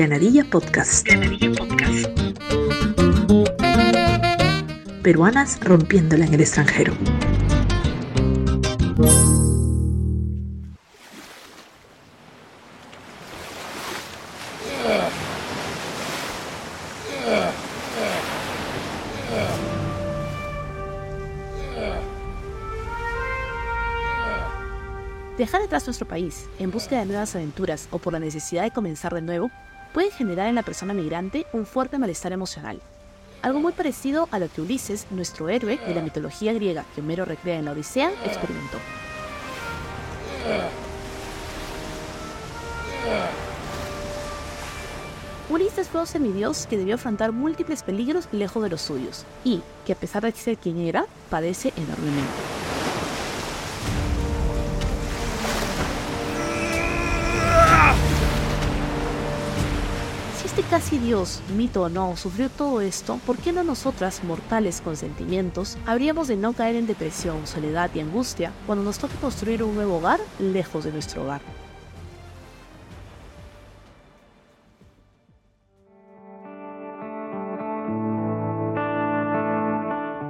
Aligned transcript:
Granadilla 0.00 0.44
Podcast. 0.44 1.06
Granadilla 1.06 1.52
Podcast. 1.52 2.08
Peruanas 5.02 5.60
rompiéndola 5.60 6.24
en 6.24 6.32
el 6.32 6.40
extranjero. 6.40 6.94
Dejar 25.36 25.60
detrás 25.60 25.86
nuestro 25.86 26.08
país 26.08 26.48
en 26.58 26.70
busca 26.70 26.98
de 26.98 27.04
nuevas 27.04 27.36
aventuras 27.36 27.88
o 27.90 27.98
por 27.98 28.14
la 28.14 28.18
necesidad 28.18 28.62
de 28.62 28.70
comenzar 28.70 29.12
de 29.14 29.20
nuevo 29.20 29.50
puede 29.92 30.10
generar 30.10 30.48
en 30.48 30.54
la 30.54 30.62
persona 30.62 30.94
migrante 30.94 31.46
un 31.52 31.66
fuerte 31.66 31.98
malestar 31.98 32.32
emocional. 32.32 32.80
Algo 33.42 33.60
muy 33.60 33.72
parecido 33.72 34.28
a 34.30 34.38
lo 34.38 34.48
que 34.48 34.60
Ulises, 34.60 35.06
nuestro 35.10 35.48
héroe 35.48 35.78
de 35.78 35.94
la 35.94 36.02
mitología 36.02 36.52
griega 36.52 36.84
que 36.94 37.00
Homero 37.00 37.24
recrea 37.24 37.58
en 37.58 37.64
la 37.64 37.72
Odisea, 37.72 38.10
experimentó. 38.24 38.78
Ulises 45.48 45.88
fue 45.88 46.02
un 46.02 46.06
semidios 46.06 46.66
que 46.66 46.76
debió 46.76 46.94
afrontar 46.94 47.32
múltiples 47.32 47.82
peligros 47.82 48.28
lejos 48.30 48.62
de 48.62 48.68
los 48.68 48.82
suyos 48.82 49.24
y 49.42 49.62
que 49.84 49.94
a 49.94 49.96
pesar 49.96 50.22
de 50.22 50.32
ser 50.32 50.56
quien 50.58 50.78
era, 50.78 51.06
padece 51.28 51.72
enormemente. 51.76 52.59
Este 60.60 60.70
casi 60.70 60.98
Dios, 60.98 61.40
mito 61.56 61.84
o 61.84 61.88
no, 61.88 62.16
sufrió 62.16 62.50
todo 62.50 62.82
esto, 62.82 63.18
¿por 63.24 63.38
qué 63.38 63.50
no 63.50 63.64
nosotras, 63.64 64.22
mortales 64.24 64.82
con 64.82 64.94
sentimientos, 64.94 65.78
habríamos 65.86 66.28
de 66.28 66.36
no 66.36 66.52
caer 66.52 66.76
en 66.76 66.86
depresión, 66.86 67.46
soledad 67.46 67.90
y 67.94 68.00
angustia 68.00 68.52
cuando 68.66 68.84
nos 68.84 68.98
toque 68.98 69.14
construir 69.16 69.62
un 69.62 69.74
nuevo 69.74 69.96
hogar 69.96 70.20
lejos 70.38 70.84
de 70.84 70.92
nuestro 70.92 71.22
hogar? 71.22 71.40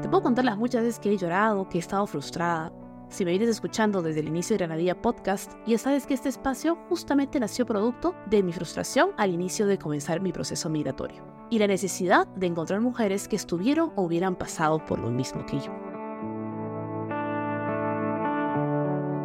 Te 0.01 0.08
puedo 0.08 0.23
contar 0.23 0.45
las 0.45 0.56
muchas 0.56 0.83
veces 0.83 1.01
que 1.01 1.11
he 1.11 1.17
llorado, 1.17 1.69
que 1.69 1.78
he 1.78 1.81
estado 1.81 2.06
frustrada, 2.06 2.70
si 3.11 3.25
me 3.25 3.33
vienes 3.33 3.48
escuchando 3.48 4.03
desde 4.03 4.20
el 4.20 4.28
inicio 4.28 4.55
de 4.55 4.58
Granadilla 4.58 5.03
Podcast, 5.03 5.53
ya 5.66 5.78
sabes 5.78 6.06
que 6.06 6.14
este 6.14 6.28
espacio 6.28 6.78
justamente 6.89 7.41
nació 7.41 7.67
producto 7.67 8.14
de 8.27 8.42
mi 8.44 8.52
frustración 8.52 9.11
al 9.17 9.33
inicio 9.33 9.67
de 9.67 9.78
comenzar 9.78 10.20
mi 10.20 10.33
proceso 10.33 10.70
migratorio 10.70 11.25
y 11.50 11.58
la 11.58 11.67
necesidad 11.67 12.28
de 12.28 12.47
encontrar 12.47 12.80
mujeres 12.80 13.27
que 13.27 13.34
estuvieron 13.34 13.92
o 13.97 14.02
hubieran 14.02 14.36
pasado 14.36 14.84
por 14.86 15.00
lo 15.00 15.11
mismo 15.11 15.44
que 15.44 15.58
yo. 15.58 15.72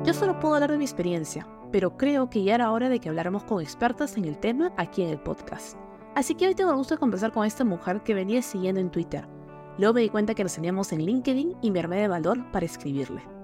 Yo 0.03 0.13
solo 0.13 0.39
puedo 0.39 0.55
hablar 0.55 0.71
de 0.71 0.79
mi 0.79 0.85
experiencia, 0.85 1.47
pero 1.71 1.95
creo 1.95 2.27
que 2.27 2.43
ya 2.43 2.55
era 2.55 2.71
hora 2.71 2.89
de 2.89 2.99
que 2.99 3.09
habláramos 3.09 3.43
con 3.43 3.61
expertas 3.61 4.17
en 4.17 4.25
el 4.25 4.39
tema 4.39 4.73
aquí 4.77 5.03
en 5.03 5.09
el 5.09 5.19
podcast. 5.19 5.77
Así 6.15 6.33
que 6.33 6.47
hoy 6.47 6.55
tengo 6.55 6.71
el 6.71 6.77
gusto 6.77 6.95
de 6.95 6.99
conversar 6.99 7.31
con 7.31 7.45
esta 7.45 7.63
mujer 7.63 8.01
que 8.01 8.15
venía 8.15 8.41
siguiendo 8.41 8.81
en 8.81 8.89
Twitter. 8.89 9.27
Luego 9.77 9.93
me 9.93 10.01
di 10.01 10.09
cuenta 10.09 10.33
que 10.33 10.43
nos 10.43 10.55
teníamos 10.55 10.91
en 10.91 11.05
LinkedIn 11.05 11.57
y 11.61 11.69
me 11.69 11.79
armé 11.79 11.97
de 11.97 12.07
valor 12.07 12.51
para 12.51 12.65
escribirle. 12.65 13.34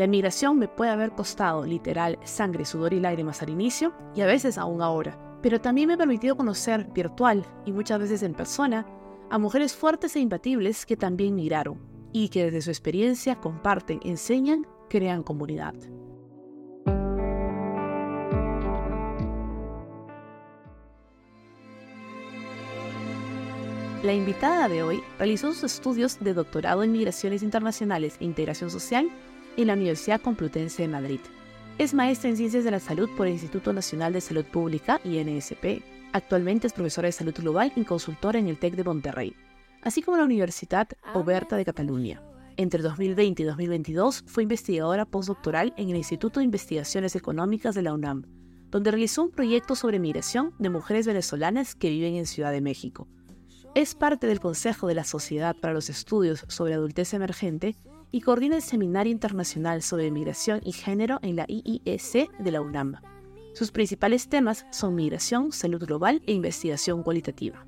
La 0.00 0.06
emigración 0.06 0.58
me 0.58 0.66
puede 0.66 0.90
haber 0.90 1.10
costado 1.10 1.66
literal 1.66 2.18
sangre, 2.24 2.64
sudor 2.64 2.94
y 2.94 3.00
lágrimas 3.00 3.42
al 3.42 3.50
inicio 3.50 3.92
y 4.14 4.22
a 4.22 4.26
veces 4.26 4.56
aún 4.56 4.80
ahora, 4.80 5.18
pero 5.42 5.60
también 5.60 5.88
me 5.88 5.92
ha 5.92 5.98
permitido 5.98 6.38
conocer 6.38 6.86
virtual 6.94 7.44
y 7.66 7.72
muchas 7.72 7.98
veces 7.98 8.22
en 8.22 8.32
persona 8.32 8.86
a 9.28 9.36
mujeres 9.36 9.74
fuertes 9.74 10.16
e 10.16 10.20
imbatibles 10.20 10.86
que 10.86 10.96
también 10.96 11.34
migraron 11.34 11.82
y 12.14 12.30
que 12.30 12.44
desde 12.44 12.62
su 12.62 12.70
experiencia 12.70 13.34
comparten, 13.42 14.00
enseñan, 14.02 14.66
crean 14.88 15.22
comunidad. 15.22 15.74
La 24.02 24.14
invitada 24.14 24.66
de 24.66 24.82
hoy 24.82 25.02
realizó 25.18 25.52
sus 25.52 25.64
estudios 25.64 26.20
de 26.20 26.32
doctorado 26.32 26.84
en 26.84 26.92
Migraciones 26.92 27.42
Internacionales 27.42 28.16
e 28.18 28.24
Integración 28.24 28.70
Social 28.70 29.10
en 29.56 29.66
la 29.66 29.74
Universidad 29.74 30.20
Complutense 30.20 30.82
de 30.82 30.88
Madrid. 30.88 31.20
Es 31.78 31.94
maestra 31.94 32.30
en 32.30 32.36
Ciencias 32.36 32.64
de 32.64 32.70
la 32.70 32.80
Salud 32.80 33.08
por 33.16 33.26
el 33.26 33.32
Instituto 33.32 33.72
Nacional 33.72 34.12
de 34.12 34.20
Salud 34.20 34.44
Pública, 34.44 35.00
INSP. 35.04 35.82
Actualmente 36.12 36.66
es 36.66 36.72
profesora 36.72 37.06
de 37.06 37.12
Salud 37.12 37.34
Global 37.34 37.72
y 37.74 37.84
consultora 37.84 38.38
en 38.38 38.48
el 38.48 38.58
TEC 38.58 38.74
de 38.74 38.84
Monterrey, 38.84 39.34
así 39.82 40.02
como 40.02 40.16
en 40.16 40.20
la 40.20 40.26
Universidad 40.26 40.88
Oberta 41.14 41.56
de 41.56 41.64
Cataluña. 41.64 42.22
Entre 42.56 42.82
2020 42.82 43.42
y 43.42 43.46
2022 43.46 44.24
fue 44.26 44.42
investigadora 44.42 45.06
postdoctoral 45.06 45.72
en 45.76 45.88
el 45.88 45.96
Instituto 45.96 46.40
de 46.40 46.44
Investigaciones 46.44 47.16
Económicas 47.16 47.74
de 47.74 47.82
la 47.82 47.94
UNAM, 47.94 48.24
donde 48.68 48.90
realizó 48.90 49.22
un 49.22 49.30
proyecto 49.30 49.74
sobre 49.74 49.98
migración 49.98 50.52
de 50.58 50.68
mujeres 50.68 51.06
venezolanas 51.06 51.74
que 51.74 51.90
viven 51.90 52.16
en 52.16 52.26
Ciudad 52.26 52.52
de 52.52 52.60
México. 52.60 53.08
Es 53.74 53.94
parte 53.94 54.26
del 54.26 54.40
Consejo 54.40 54.88
de 54.88 54.94
la 54.94 55.04
Sociedad 55.04 55.56
para 55.56 55.72
los 55.72 55.88
Estudios 55.88 56.44
sobre 56.48 56.74
Adultez 56.74 57.14
Emergente 57.14 57.76
y 58.12 58.20
coordina 58.20 58.56
el 58.56 58.62
Seminario 58.62 59.12
Internacional 59.12 59.82
sobre 59.82 60.10
Migración 60.10 60.60
y 60.64 60.72
Género 60.72 61.18
en 61.22 61.36
la 61.36 61.46
IIEC 61.48 62.30
de 62.38 62.50
la 62.50 62.60
UNAM. 62.60 62.96
Sus 63.54 63.70
principales 63.72 64.28
temas 64.28 64.66
son 64.70 64.94
migración, 64.94 65.52
salud 65.52 65.84
global 65.84 66.22
e 66.26 66.32
investigación 66.32 67.02
cualitativa. 67.02 67.66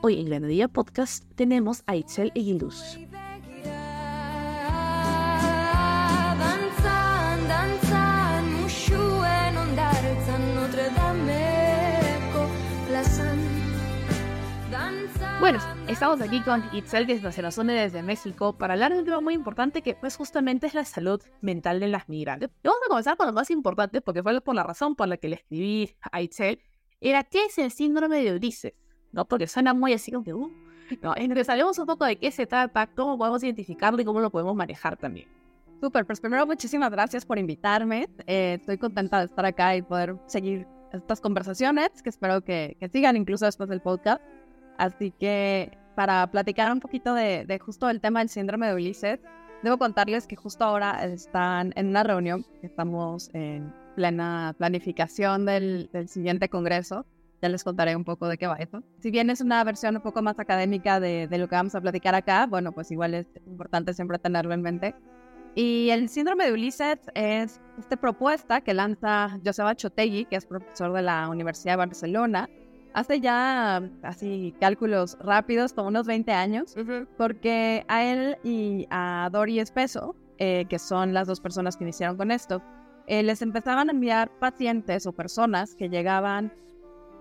Hoy 0.00 0.20
en 0.20 0.26
Granadilla 0.26 0.68
Podcast 0.68 1.24
tenemos 1.34 1.82
a 1.86 1.96
Itzel 1.96 2.32
Eguiluz. 2.34 2.98
Estamos 15.92 16.22
aquí 16.22 16.40
con 16.40 16.64
Itzel, 16.72 17.06
que 17.06 17.18
se 17.18 17.42
nos 17.42 17.58
une 17.58 17.74
desde 17.74 18.02
México, 18.02 18.56
para 18.56 18.72
hablar 18.72 18.92
de 18.92 19.00
un 19.00 19.04
tema 19.04 19.20
muy 19.20 19.34
importante 19.34 19.82
que 19.82 19.94
pues 19.94 20.16
justamente 20.16 20.66
es 20.66 20.72
la 20.72 20.86
salud 20.86 21.20
mental 21.42 21.80
de 21.80 21.88
las 21.88 22.08
migrantes. 22.08 22.48
Y 22.62 22.68
vamos 22.68 22.80
a 22.86 22.88
comenzar 22.88 23.16
con 23.18 23.26
lo 23.26 23.32
más 23.34 23.50
importante, 23.50 24.00
porque 24.00 24.22
fue 24.22 24.40
por 24.40 24.54
la 24.54 24.62
razón 24.62 24.96
por 24.96 25.08
la 25.08 25.18
que 25.18 25.28
le 25.28 25.36
escribí 25.36 25.94
a 26.10 26.22
Itzel, 26.22 26.60
era 26.98 27.24
qué 27.24 27.44
es 27.44 27.58
el 27.58 27.70
síndrome 27.70 28.22
de 28.24 28.34
Ulises, 28.34 28.72
¿no? 29.12 29.26
Porque 29.26 29.46
suena 29.46 29.74
muy 29.74 29.92
así 29.92 30.10
como 30.10 30.24
que, 30.24 30.32
uh, 30.32 30.50
no, 31.02 31.14
entonces 31.14 31.48
hablemos 31.50 31.78
un 31.78 31.86
poco 31.86 32.06
de 32.06 32.16
qué 32.16 32.30
se 32.30 32.46
trata, 32.46 32.86
cómo 32.86 33.18
podemos 33.18 33.42
identificarlo 33.42 34.00
y 34.00 34.04
cómo 34.06 34.20
lo 34.20 34.30
podemos 34.30 34.56
manejar 34.56 34.96
también. 34.96 35.28
Súper, 35.78 36.06
pues 36.06 36.20
primero 36.20 36.46
muchísimas 36.46 36.90
gracias 36.90 37.26
por 37.26 37.38
invitarme. 37.38 38.08
Eh, 38.26 38.56
estoy 38.58 38.78
contenta 38.78 39.18
de 39.18 39.26
estar 39.26 39.44
acá 39.44 39.76
y 39.76 39.82
poder 39.82 40.16
seguir 40.26 40.66
estas 40.90 41.20
conversaciones, 41.20 42.02
que 42.02 42.08
espero 42.08 42.40
que, 42.42 42.78
que 42.80 42.88
sigan 42.88 43.16
incluso 43.16 43.44
después 43.44 43.68
del 43.68 43.82
podcast. 43.82 44.22
Así 44.78 45.10
que 45.10 45.81
para 45.94 46.30
platicar 46.30 46.72
un 46.72 46.80
poquito 46.80 47.14
de, 47.14 47.60
justo 47.64 47.88
el 47.90 48.00
tema 48.00 48.20
del 48.20 48.28
síndrome 48.28 48.66
de 48.66 48.74
Ulises, 48.74 49.20
debo 49.62 49.78
contarles 49.78 50.26
que 50.26 50.36
justo 50.36 50.64
ahora 50.64 51.04
están 51.04 51.72
en 51.76 51.88
una 51.88 52.02
reunión, 52.02 52.44
estamos 52.62 53.30
en 53.32 53.72
plena 53.94 54.54
planificación 54.58 55.44
del, 55.44 55.88
siguiente 56.06 56.48
congreso. 56.48 57.06
Ya 57.40 57.48
les 57.48 57.64
contaré 57.64 57.96
un 57.96 58.04
poco 58.04 58.28
de 58.28 58.38
qué 58.38 58.46
va 58.46 58.54
eso. 58.54 58.84
Si 59.00 59.10
bien 59.10 59.28
es 59.28 59.40
una 59.40 59.64
versión 59.64 59.96
un 59.96 60.02
poco 60.02 60.22
más 60.22 60.38
académica 60.38 61.00
de, 61.00 61.26
lo 61.30 61.48
que 61.48 61.56
vamos 61.56 61.74
a 61.74 61.80
platicar 61.80 62.14
acá, 62.14 62.46
bueno, 62.46 62.70
pues 62.72 62.90
igual 62.92 63.14
es 63.14 63.26
importante 63.46 63.92
siempre 63.94 64.18
tenerlo 64.18 64.54
en 64.54 64.62
mente. 64.62 64.94
Y 65.54 65.90
el 65.90 66.08
síndrome 66.08 66.46
de 66.46 66.52
Ulises 66.52 66.98
es 67.14 67.60
esta 67.78 67.96
propuesta 67.96 68.60
que 68.60 68.72
lanza 68.72 69.38
Joseba 69.44 69.74
Chotegui, 69.74 70.24
que 70.24 70.36
es 70.36 70.46
profesor 70.46 70.92
de 70.92 71.02
la 71.02 71.28
Universidad 71.28 71.72
de 71.72 71.78
Barcelona, 71.78 72.48
hace 72.94 73.20
ya 73.20 73.82
así 74.02 74.54
cálculos 74.60 75.16
rápidos, 75.20 75.72
como 75.72 75.88
unos 75.88 76.06
20 76.06 76.32
años, 76.32 76.74
porque 77.16 77.84
a 77.88 78.04
él 78.04 78.36
y 78.44 78.86
a 78.90 79.28
Dori 79.32 79.60
Espeso, 79.60 80.14
eh, 80.38 80.66
que 80.68 80.78
son 80.78 81.14
las 81.14 81.26
dos 81.26 81.40
personas 81.40 81.76
que 81.76 81.84
iniciaron 81.84 82.16
con 82.16 82.30
esto, 82.30 82.62
eh, 83.06 83.22
les 83.22 83.42
empezaban 83.42 83.88
a 83.88 83.92
enviar 83.92 84.30
pacientes 84.38 85.06
o 85.06 85.12
personas 85.12 85.74
que 85.74 85.88
llegaban 85.88 86.52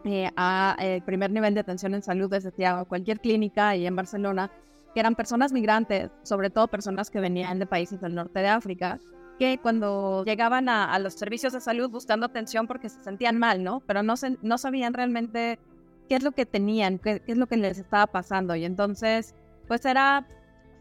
eh, 0.03 0.29
a 0.35 0.75
el 0.79 1.01
primer 1.03 1.31
nivel 1.31 1.53
de 1.53 1.59
atención 1.59 1.94
en 1.94 2.01
salud, 2.01 2.29
desde 2.29 2.51
cualquier 2.88 3.19
clínica 3.19 3.75
y 3.75 3.85
en 3.85 3.95
Barcelona, 3.95 4.51
que 4.94 5.00
eran 5.00 5.15
personas 5.15 5.53
migrantes, 5.53 6.09
sobre 6.24 6.50
todo 6.50 6.67
personas 6.67 7.09
que 7.09 7.19
venían 7.19 7.59
de 7.59 7.65
países 7.65 8.01
del 8.01 8.15
norte 8.15 8.39
de 8.39 8.47
África, 8.47 9.00
que 9.41 9.57
cuando 9.57 10.23
llegaban 10.23 10.69
a, 10.69 10.99
los 10.99 11.15
servicios 11.15 11.51
de 11.51 11.61
salud 11.61 11.89
buscando 11.89 12.27
atención 12.27 12.67
porque 12.67 12.89
se 12.89 13.03
sentían 13.03 13.39
mal, 13.39 13.63
¿no? 13.63 13.79
Pero 13.88 14.03
no, 14.03 14.13
no 14.43 14.57
sabían 14.59 14.93
realmente 14.93 15.57
qué 16.07 16.13
es 16.13 16.21
lo 16.21 16.31
que 16.31 16.45
tenían, 16.45 16.99
qué, 16.99 17.23
es 17.25 17.38
lo 17.38 17.47
que 17.47 17.57
les 17.57 17.79
estaba 17.79 18.05
pasando. 18.05 18.55
Y 18.55 18.65
entonces, 18.65 19.33
pues 19.67 19.83
era 19.83 20.27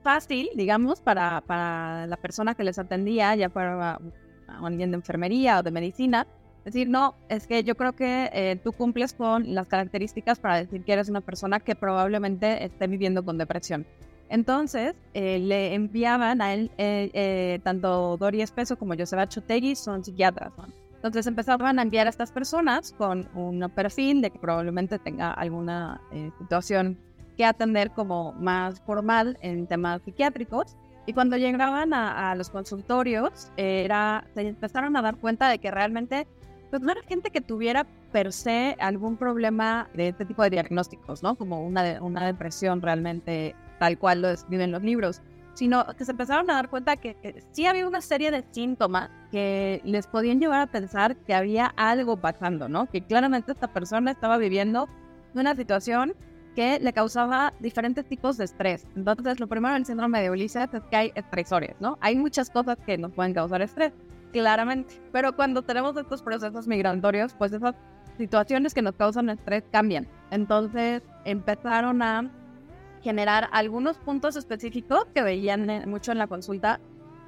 fácil, 0.02 0.50
digamos, 0.56 1.00
para, 1.00 1.40
para 1.40 2.06
la 2.06 2.18
persona 2.18 2.54
que 2.54 2.64
les 2.64 2.78
atendía, 2.78 3.34
ya 3.34 3.48
fuera 3.48 3.98
alguien 4.46 4.90
de 4.90 4.96
enfermería 4.96 5.60
o 5.60 5.62
de 5.62 5.70
medicina, 5.70 6.26
Decir, 6.62 6.90
no, 6.90 7.14
es 7.30 7.46
que 7.46 7.64
yo 7.64 7.74
creo 7.74 7.94
que 7.94 8.28
eh, 8.34 8.60
tú 8.62 8.72
cumples 8.72 9.14
con 9.14 9.54
las 9.54 9.68
características 9.68 10.38
para 10.38 10.56
decir 10.56 10.84
que 10.84 10.92
eres 10.92 11.08
una 11.08 11.22
persona 11.22 11.60
que 11.60 11.74
probablemente 11.74 12.62
esté 12.62 12.86
viviendo 12.86 13.24
con 13.24 13.38
depresión. 13.38 13.86
Entonces, 14.31 14.94
eh, 15.12 15.38
le 15.38 15.75
enviaban 15.75 16.41
a 16.41 16.55
él, 16.55 16.71
eh, 16.79 17.61
tanto 17.62 18.17
Dori 18.17 18.41
Espeso 18.41 18.77
como 18.77 18.94
Joseba 18.97 19.29
Chotegui 19.29 19.77
son 19.77 20.03
psiquiatras. 20.03 20.53
Entonces 20.94 21.27
empezaban 21.27 21.79
a 21.79 21.82
enviar 21.82 22.06
a 22.06 22.11
estas 22.11 22.31
personas 22.31 22.93
con 22.97 23.29
un 23.35 23.71
perfil 23.75 24.23
de 24.23 24.31
que 24.31 24.38
probablemente 24.38 24.99
tenga 24.99 25.32
alguna 25.32 26.00
situación 26.38 26.99
que 27.37 27.44
atender 27.44 27.91
como 27.91 28.32
más 28.35 28.81
formal 28.82 29.38
en 29.41 29.67
temas 29.67 30.03
psiquiátricos. 30.03 30.77
Y 31.06 31.15
cuando 31.15 31.37
llegaban 31.37 31.94
a, 31.94 32.31
a 32.31 32.35
los 32.35 32.50
consultorios, 32.50 33.50
era, 33.56 34.25
se 34.35 34.43
empezaron 34.43 34.94
a 34.97 35.03
dar 35.03 35.17
cuenta 35.17 35.49
de 35.49 35.59
que 35.59 35.71
realmente 35.71 36.27
pues 36.71 36.82
no 36.82 36.93
era 36.93 37.03
gente 37.03 37.31
que 37.31 37.41
tuviera 37.41 37.85
per 38.12 38.32
se 38.32 38.77
algún 38.79 39.17
problema 39.17 39.88
de 39.94 40.09
este 40.09 40.25
tipo 40.25 40.43
de 40.43 40.50
diagnósticos, 40.50 41.23
¿no? 41.23 41.35
Como 41.35 41.65
una, 41.65 42.00
una 42.00 42.27
depresión 42.27 42.81
realmente 42.81 43.55
tal 43.81 43.99
cual 43.99 44.21
lo 44.21 44.29
describen 44.29 44.71
los 44.71 44.82
libros, 44.82 45.23
sino 45.55 45.87
que 45.97 46.05
se 46.05 46.12
empezaron 46.12 46.50
a 46.50 46.55
dar 46.55 46.69
cuenta 46.69 46.97
que, 46.97 47.15
que, 47.15 47.43
sí 47.50 47.67
había 47.67 47.88
una 47.88 48.03
serie 48.03 48.31
de 48.31 48.44
síntomas 48.50 49.11
que 49.32 49.81
les 49.85 50.06
podían 50.06 50.38
llevar 50.38 50.61
a 50.61 50.67
pensar 50.67 51.17
que 51.17 51.35
había 51.35 51.67
algo 51.77 52.19
pasando, 52.19 52.69
¿no? 52.69 52.87
Que 52.87 53.00
claramente 53.00 53.53
esta 53.53 53.73
persona 53.73 54.11
estaba 54.11 54.37
viviendo 54.37 54.87
una 55.35 55.56
situación 55.56 56.15
que 56.55 56.79
le 56.79 56.93
causaba 56.93 57.55
diferentes 57.59 58.05
tipos 58.05 58.37
de 58.37 58.44
estrés. 58.44 58.87
Entonces, 58.97 59.41
lo 59.41 59.47
primero 59.47 59.75
del 59.75 59.87
síndrome 59.87 60.21
de 60.21 60.31
Ulises 60.31 60.69
es 60.75 60.82
que 60.91 60.97
hay 60.97 61.12
estresores, 61.15 61.75
¿no? 61.81 61.97
Hay 62.00 62.17
muchas 62.17 62.50
cosas 62.50 62.77
que 62.85 62.99
nos 62.99 63.12
pueden 63.12 63.32
causar 63.32 63.62
estrés 63.62 63.93
claramente. 64.32 65.00
Pero 65.11 65.35
cuando 65.35 65.62
tenemos 65.62 65.97
estos 65.97 66.23
procesos 66.23 66.67
migratorios, 66.67 67.32
pues 67.35 67.53
esas 67.53 67.75
situaciones 68.19 68.75
que 68.75 68.82
nos 68.82 68.94
causan 68.97 69.31
estrés 69.31 69.65
cambian. 69.73 70.06
Entonces 70.31 71.03
empezaron 71.25 72.03
a 72.03 72.31
generar 73.02 73.49
algunos 73.52 73.99
puntos 73.99 74.37
específicos 74.37 75.06
que 75.14 75.23
veían 75.23 75.67
mucho 75.88 76.12
en 76.12 76.19
la 76.19 76.26
consulta, 76.26 76.81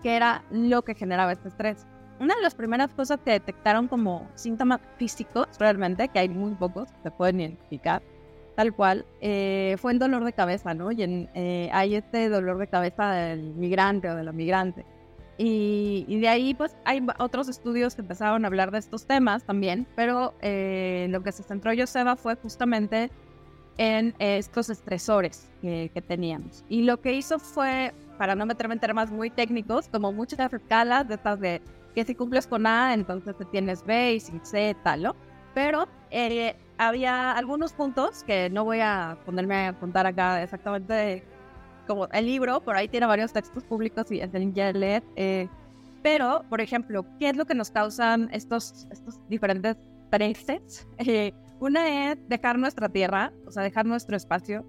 que 0.03 0.17
era 0.17 0.45
lo 0.51 0.83
que 0.83 0.95
generaba 0.95 1.33
este 1.33 1.49
estrés. 1.49 1.87
Una 2.21 2.35
de 2.37 2.43
las 2.43 2.55
primeras 2.55 2.93
cosas 2.95 3.19
que 3.25 3.33
detectaron 3.33 3.89
como 3.89 4.29
síntomas 4.35 4.81
físicos, 4.97 5.49
realmente, 5.59 6.09
que 6.09 6.19
hay 6.19 6.29
muy 6.29 6.55
pocos, 6.55 6.89
se 7.03 7.11
pueden 7.11 7.41
identificar, 7.41 8.03
tal 8.55 8.75
cual, 8.75 9.05
eh, 9.21 9.77
fue 9.79 9.93
el 9.93 9.99
dolor 9.99 10.25
de 10.25 10.33
cabeza, 10.33 10.75
¿no? 10.75 10.93
Y 10.93 11.03
eh, 11.03 11.71
hay 11.73 11.97
este 11.97 12.29
dolor 12.29 12.59
de 12.59 12.69
cabeza 12.69 13.11
del 13.13 13.55
migrante 13.55 14.11
o 14.11 14.15
de 14.15 14.25
la 14.25 14.33
migrante. 14.33 14.85
Y, 15.39 16.21
de 16.21 16.29
ahí, 16.29 16.55
pues, 16.55 16.77
hay 16.85 17.05
otros 17.19 17.49
estudios 17.49 17.97
que 17.97 18.03
empezaron 18.03 18.45
a 18.45 18.49
hablar 18.49 18.71
de 18.71 18.79
estos 18.79 19.07
temas 19.07 19.43
también, 19.43 19.89
pero 19.97 20.35
eh, 20.41 21.09
lo 21.11 21.23
que 21.23 21.33
se 21.33 21.43
centró 21.43 21.73
Joseba 21.77 22.15
fue 22.15 22.37
justamente 22.37 23.11
en 23.79 24.15
estos 24.19 24.71
estresores 24.71 25.49
que, 25.61 26.03
teníamos. 26.07 26.65
Y 26.69 26.83
lo 26.83 27.01
que 27.01 27.13
hizo 27.15 27.39
fue, 27.39 27.93
para 28.19 28.35
no 28.35 28.47
meterme 28.47 28.75
en 28.75 28.81
temas 28.81 29.11
muy 29.11 29.31
técnicos, 29.31 29.89
como 29.89 30.13
muchas 30.13 30.53
escalas 30.53 31.09
de 31.09 31.15
estas 31.15 31.41
de 31.41 31.63
que 31.95 32.05
si 32.05 32.15
cumples 32.15 32.47
con 32.47 32.67
A, 32.67 32.95
entonces 32.95 33.37
te 33.37 33.45
tienes 33.47 33.85
B 33.85 34.15
y 34.15 34.21
sin 34.21 34.45
C, 34.45 34.77
tal, 34.83 35.03
¿no? 35.03 35.17
Pero 35.55 35.87
eh, 36.11 36.57
había 36.79 37.33
algunos 37.33 37.73
puntos 37.73 38.25
que 38.25 38.49
no 38.51 38.65
voy 38.65 38.81
a 38.81 39.19
ponerme 39.25 39.69
a 39.69 39.73
contar 39.75 40.07
acá 40.07 40.43
exactamente 40.43 41.25
como 41.87 42.07
el 42.09 42.27
libro, 42.27 42.61
por 42.61 42.77
ahí 42.77 42.89
tiene 42.89 43.07
varios 43.07 43.33
textos 43.33 43.65
públicos 43.65 44.11
y 44.11 44.21
es 44.21 44.33
el 44.33 44.53
leer. 44.55 45.03
Eh, 45.17 45.49
pero, 46.03 46.45
por 46.49 46.61
ejemplo, 46.61 47.05
¿qué 47.19 47.31
es 47.31 47.37
lo 47.37 47.45
que 47.45 47.55
nos 47.55 47.71
causan 47.71 48.29
estos, 48.33 48.87
estos 48.91 49.21
diferentes 49.29 49.77
estreses? 50.11 50.87
Eh, 50.99 51.33
una 51.62 52.12
es 52.12 52.19
dejar 52.29 52.59
nuestra 52.59 52.88
tierra, 52.88 53.32
o 53.47 53.50
sea, 53.50 53.62
dejar 53.62 53.87
nuestro 53.87 54.17
espacio. 54.17 54.64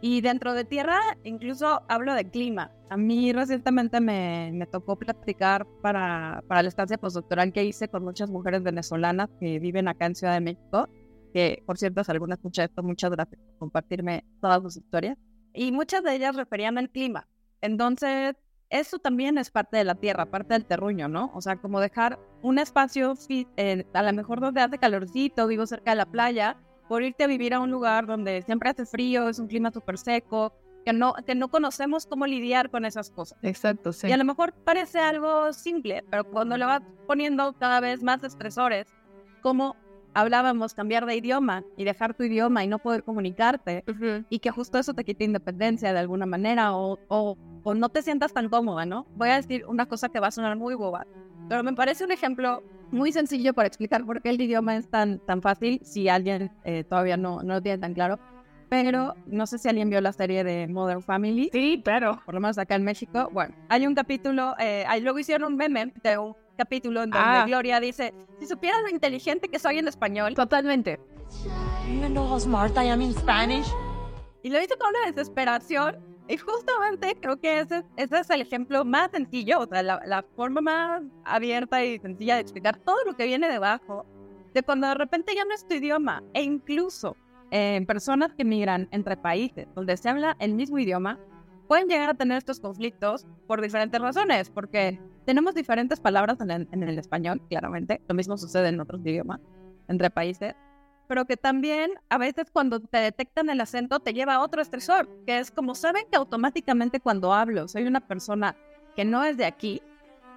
Y 0.00 0.20
dentro 0.20 0.52
de 0.52 0.64
tierra, 0.64 0.98
incluso 1.22 1.82
hablo 1.88 2.12
de 2.14 2.28
clima. 2.28 2.70
A 2.90 2.96
mí 2.96 3.32
recientemente 3.32 4.00
me, 4.00 4.50
me 4.52 4.66
tocó 4.66 4.96
platicar 4.96 5.66
para, 5.80 6.42
para 6.46 6.62
la 6.62 6.68
estancia 6.68 6.98
postdoctoral 6.98 7.52
que 7.52 7.64
hice 7.64 7.88
con 7.88 8.04
muchas 8.04 8.30
mujeres 8.30 8.62
venezolanas 8.62 9.30
que 9.40 9.58
viven 9.58 9.88
acá 9.88 10.06
en 10.06 10.14
Ciudad 10.14 10.34
de 10.34 10.40
México. 10.40 10.88
Que, 11.32 11.62
por 11.64 11.78
cierto, 11.78 12.04
si 12.04 12.12
alguna 12.12 12.34
escucha 12.34 12.64
esto, 12.64 12.82
muchas 12.82 13.10
gracias 13.10 13.40
por 13.40 13.58
compartirme 13.58 14.24
todas 14.40 14.62
sus 14.62 14.76
historias 14.76 15.16
y 15.54 15.72
muchas 15.72 16.02
de 16.02 16.14
ellas 16.14 16.36
referían 16.36 16.76
al 16.76 16.90
clima. 16.90 17.26
Entonces, 17.60 18.34
eso 18.70 18.98
también 18.98 19.38
es 19.38 19.50
parte 19.50 19.76
de 19.76 19.84
la 19.84 19.94
tierra, 19.94 20.26
parte 20.26 20.54
del 20.54 20.64
terruño, 20.64 21.08
¿no? 21.08 21.30
O 21.34 21.40
sea, 21.40 21.56
como 21.56 21.80
dejar 21.80 22.18
un 22.42 22.58
espacio, 22.58 23.14
eh, 23.56 23.84
a 23.92 24.02
lo 24.02 24.12
mejor 24.12 24.40
donde 24.40 24.60
hace 24.60 24.78
calorcito, 24.78 25.46
vivo 25.46 25.66
cerca 25.66 25.92
de 25.92 25.96
la 25.96 26.06
playa, 26.06 26.56
por 26.88 27.02
irte 27.02 27.24
a 27.24 27.26
vivir 27.26 27.54
a 27.54 27.60
un 27.60 27.70
lugar 27.70 28.06
donde 28.06 28.42
siempre 28.42 28.70
hace 28.70 28.86
frío, 28.86 29.28
es 29.28 29.38
un 29.38 29.48
clima 29.48 29.70
súper 29.70 29.98
seco, 29.98 30.52
que 30.84 30.92
no, 30.92 31.14
que 31.26 31.34
no 31.34 31.48
conocemos 31.48 32.06
cómo 32.06 32.26
lidiar 32.26 32.70
con 32.70 32.84
esas 32.84 33.10
cosas. 33.10 33.38
Exacto, 33.42 33.92
sí. 33.92 34.08
Y 34.08 34.12
a 34.12 34.16
lo 34.16 34.24
mejor 34.24 34.52
parece 34.52 34.98
algo 34.98 35.52
simple, 35.52 36.04
pero 36.10 36.24
cuando 36.24 36.56
le 36.56 36.66
vas 36.66 36.82
poniendo 37.06 37.54
cada 37.54 37.80
vez 37.80 38.02
más 38.02 38.22
estresores, 38.22 38.86
como 39.40 39.76
hablábamos 40.14 40.74
cambiar 40.74 41.06
de 41.06 41.16
idioma 41.16 41.64
y 41.76 41.84
dejar 41.84 42.14
tu 42.14 42.22
idioma 42.22 42.64
y 42.64 42.68
no 42.68 42.78
poder 42.78 43.02
comunicarte 43.02 43.84
y 44.30 44.38
que 44.38 44.50
justo 44.50 44.78
eso 44.78 44.94
te 44.94 45.04
quite 45.04 45.24
independencia 45.24 45.92
de 45.92 45.98
alguna 45.98 46.26
manera 46.26 46.74
o, 46.74 46.98
o, 47.08 47.36
o, 47.62 47.74
no 47.74 47.88
te 47.88 48.02
sientas 48.02 48.32
tan 48.32 48.48
cómoda, 48.48 48.86
¿no? 48.86 49.06
Voy 49.16 49.28
a 49.28 49.36
decir 49.36 49.64
una 49.66 49.86
cosa 49.86 50.08
que 50.08 50.20
va 50.20 50.28
a 50.28 50.30
sonar 50.30 50.56
muy 50.56 50.74
boba, 50.74 51.06
pero 51.48 51.62
me 51.62 51.72
parece 51.72 52.04
un 52.04 52.12
ejemplo 52.12 52.62
muy 52.90 53.12
sencillo 53.12 53.52
para 53.54 53.66
explicar 53.66 54.04
por 54.04 54.22
qué 54.22 54.30
el 54.30 54.40
idioma 54.40 54.76
es 54.76 54.88
tan, 54.88 55.18
tan 55.20 55.42
fácil 55.42 55.80
si 55.82 56.08
alguien 56.08 56.50
eh, 56.64 56.84
todavía 56.84 57.16
no, 57.16 57.42
no 57.42 57.54
lo 57.54 57.62
tiene 57.62 57.78
tan 57.78 57.94
claro. 57.94 58.18
Pero 58.70 59.14
no 59.26 59.46
sé 59.46 59.58
si 59.58 59.68
alguien 59.68 59.90
vio 59.90 60.00
la 60.00 60.12
serie 60.12 60.42
de 60.42 60.66
Modern 60.66 61.02
Family. 61.02 61.50
Sí, 61.52 61.80
pero 61.84 62.20
por 62.24 62.34
lo 62.34 62.40
menos 62.40 62.58
acá 62.58 62.74
en 62.74 62.82
México. 62.82 63.28
Bueno, 63.32 63.54
hay 63.68 63.86
un 63.86 63.94
capítulo, 63.94 64.54
eh, 64.58 64.84
luego 65.02 65.18
hicieron 65.18 65.52
un 65.52 65.56
meme 65.56 65.92
de 66.02 66.18
un 66.18 66.34
capítulo 66.56 67.02
en 67.02 67.10
donde 67.10 67.26
ah. 67.26 67.44
Gloria 67.46 67.80
dice, 67.80 68.14
si 68.38 68.46
supieran 68.46 68.82
lo 68.82 68.90
inteligente 68.90 69.48
que 69.48 69.58
soy 69.58 69.78
en 69.78 69.88
español. 69.88 70.34
Totalmente. 70.34 71.00
Y 74.42 74.50
lo 74.50 74.60
hizo 74.60 74.76
con 74.78 74.90
una 74.90 75.10
desesperación. 75.10 76.14
Y 76.26 76.38
justamente 76.38 77.16
creo 77.20 77.38
que 77.38 77.60
ese, 77.60 77.84
ese 77.96 78.18
es 78.18 78.30
el 78.30 78.40
ejemplo 78.40 78.84
más 78.84 79.10
sencillo, 79.10 79.60
o 79.60 79.66
sea, 79.66 79.82
la, 79.82 80.00
la, 80.06 80.22
forma 80.34 80.62
más 80.62 81.02
abierta 81.24 81.84
y 81.84 81.98
sencilla 81.98 82.36
de 82.36 82.40
explicar 82.40 82.78
todo 82.78 82.96
lo 83.04 83.14
que 83.14 83.26
viene 83.26 83.46
debajo 83.46 84.06
de 84.54 84.62
cuando 84.62 84.86
de 84.86 84.94
repente 84.94 85.34
ya 85.34 85.44
no 85.44 85.54
es 85.54 85.66
tu 85.66 85.74
idioma. 85.74 86.22
E 86.32 86.42
incluso 86.42 87.14
en 87.50 87.82
eh, 87.82 87.86
personas 87.86 88.32
que 88.32 88.44
migran 88.44 88.88
entre 88.90 89.16
países 89.16 89.68
donde 89.74 89.96
se 89.96 90.08
habla 90.08 90.34
el 90.38 90.54
mismo 90.54 90.78
idioma, 90.78 91.18
pueden 91.68 91.88
llegar 91.88 92.10
a 92.10 92.14
tener 92.14 92.38
estos 92.38 92.60
conflictos 92.60 93.26
por 93.46 93.60
diferentes 93.60 94.00
razones, 94.00 94.50
porque 94.50 95.00
tenemos 95.24 95.54
diferentes 95.54 96.00
palabras 96.00 96.38
en 96.40 96.82
el, 96.82 96.98
español, 96.98 97.40
claramente, 97.48 98.00
lo 98.08 98.14
mismo 98.14 98.36
sucede 98.36 98.68
en 98.68 98.80
otros 98.80 99.00
idiomas, 99.04 99.40
entre 99.88 100.10
países, 100.10 100.54
pero 101.06 101.26
que 101.26 101.36
también 101.36 101.92
a 102.08 102.18
veces 102.18 102.50
cuando 102.50 102.80
te 102.80 102.98
detectan 102.98 103.50
el 103.50 103.60
acento 103.60 104.00
te 104.00 104.12
lleva 104.12 104.34
a 104.34 104.40
otro 104.40 104.62
estresor, 104.62 105.08
que 105.26 105.38
es 105.38 105.50
como 105.50 105.74
saben 105.74 106.04
que 106.10 106.16
automáticamente 106.16 107.00
cuando 107.00 107.32
hablo 107.32 107.68
soy 107.68 107.84
una 107.84 108.00
persona 108.00 108.56
que 108.96 109.04
no 109.04 109.24
es 109.24 109.36
de 109.36 109.44
aquí, 109.44 109.82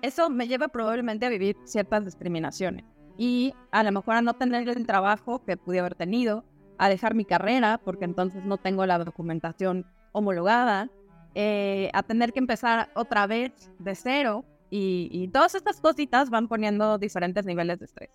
eso 0.01 0.29
me 0.29 0.48
lleva 0.48 0.67
probablemente 0.67 1.25
a 1.25 1.29
vivir 1.29 1.58
ciertas 1.63 2.06
discriminaciones. 2.06 2.86
Y 3.17 3.53
a 3.72 3.84
lo 3.84 3.91
mejor 3.91 4.15
a 4.15 4.22
no 4.22 4.34
tener 4.34 4.67
el 4.70 4.86
trabajo 4.86 5.44
que 5.44 5.58
pude 5.58 5.79
haber 5.79 5.96
tenido, 5.96 6.44
a 6.77 6.89
dejar 6.89 7.15
mi 7.15 7.25
carrera 7.25 7.79
porque 7.84 8.06
entonces 8.06 8.44
no 8.46 8.58
tengo 8.58 8.86
la 8.86 9.00
documentación 9.00 9.86
homologada, 10.12 10.89
eh, 11.34 11.89
a 11.94 12.03
tener 12.03 12.34
que 12.34 12.39
empezar 12.39 12.89
otra 12.96 13.25
vez 13.27 13.72
de 13.79 13.96
cero 13.96 14.46
y, 14.69 15.27
todas 15.29 15.55
estas 15.55 15.79
cositas 15.79 16.29
van 16.29 16.47
poniendo 16.47 16.97
diferentes 16.97 17.45
niveles 17.45 17.79
de 17.79 17.86
estrés. 17.86 18.09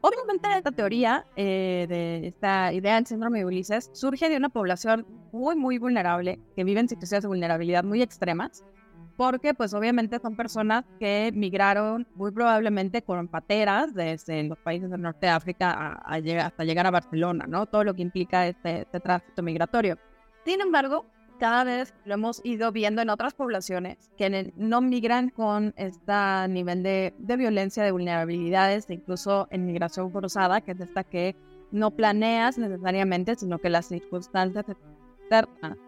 Obviamente 0.00 0.48
esta 0.56 0.70
teoría 0.70 1.26
eh, 1.36 1.86
de 1.88 2.28
esta 2.28 2.72
idea 2.72 2.96
del 2.96 3.06
síndrome 3.06 3.38
de 3.40 3.46
Ulises 3.46 3.90
surge 3.92 4.28
de 4.28 4.36
una 4.36 4.50
población 4.50 5.06
muy 5.32 5.56
muy 5.56 5.78
vulnerable 5.78 6.38
que 6.54 6.64
vive 6.64 6.80
en 6.80 6.88
situaciones 6.88 7.22
de 7.22 7.28
vulnerabilidad 7.28 7.82
muy 7.82 8.02
extremas 8.02 8.62
porque 9.16 9.54
pues 9.54 9.72
obviamente 9.74 10.18
son 10.18 10.36
personas 10.36 10.84
que 11.00 11.32
migraron 11.34 12.06
muy 12.14 12.30
probablemente 12.30 13.02
con 13.02 13.28
pateras 13.28 13.94
desde 13.94 14.42
los 14.44 14.58
países 14.58 14.90
del 14.90 15.00
norte 15.00 15.26
de 15.26 15.32
África 15.32 16.00
hasta 16.04 16.64
llegar 16.64 16.86
a 16.86 16.90
Barcelona, 16.90 17.46
¿no? 17.48 17.66
Todo 17.66 17.84
lo 17.84 17.94
que 17.94 18.02
implica 18.02 18.46
este, 18.46 18.82
este 18.82 19.00
tránsito 19.00 19.42
migratorio. 19.42 19.98
Sin 20.44 20.60
embargo, 20.60 21.06
cada 21.38 21.64
vez 21.64 21.94
lo 22.04 22.14
hemos 22.14 22.40
ido 22.44 22.72
viendo 22.72 23.02
en 23.02 23.10
otras 23.10 23.34
poblaciones 23.34 24.10
que 24.16 24.52
no 24.56 24.80
migran 24.80 25.30
con 25.30 25.74
este 25.76 26.48
nivel 26.48 26.82
de, 26.82 27.14
violencia, 27.18 27.84
de 27.84 27.92
vulnerabilidades, 27.92 28.90
incluso 28.90 29.48
en 29.50 29.66
migración 29.66 30.10
forzada, 30.10 30.60
que 30.60 30.72
es 30.72 30.80
esta 30.80 31.04
que 31.04 31.36
no 31.70 31.90
planeas 31.90 32.58
necesariamente, 32.58 33.34
sino 33.36 33.58
que 33.58 33.70
las 33.70 33.86
circunstancias 33.86 34.66
externas 34.68 35.78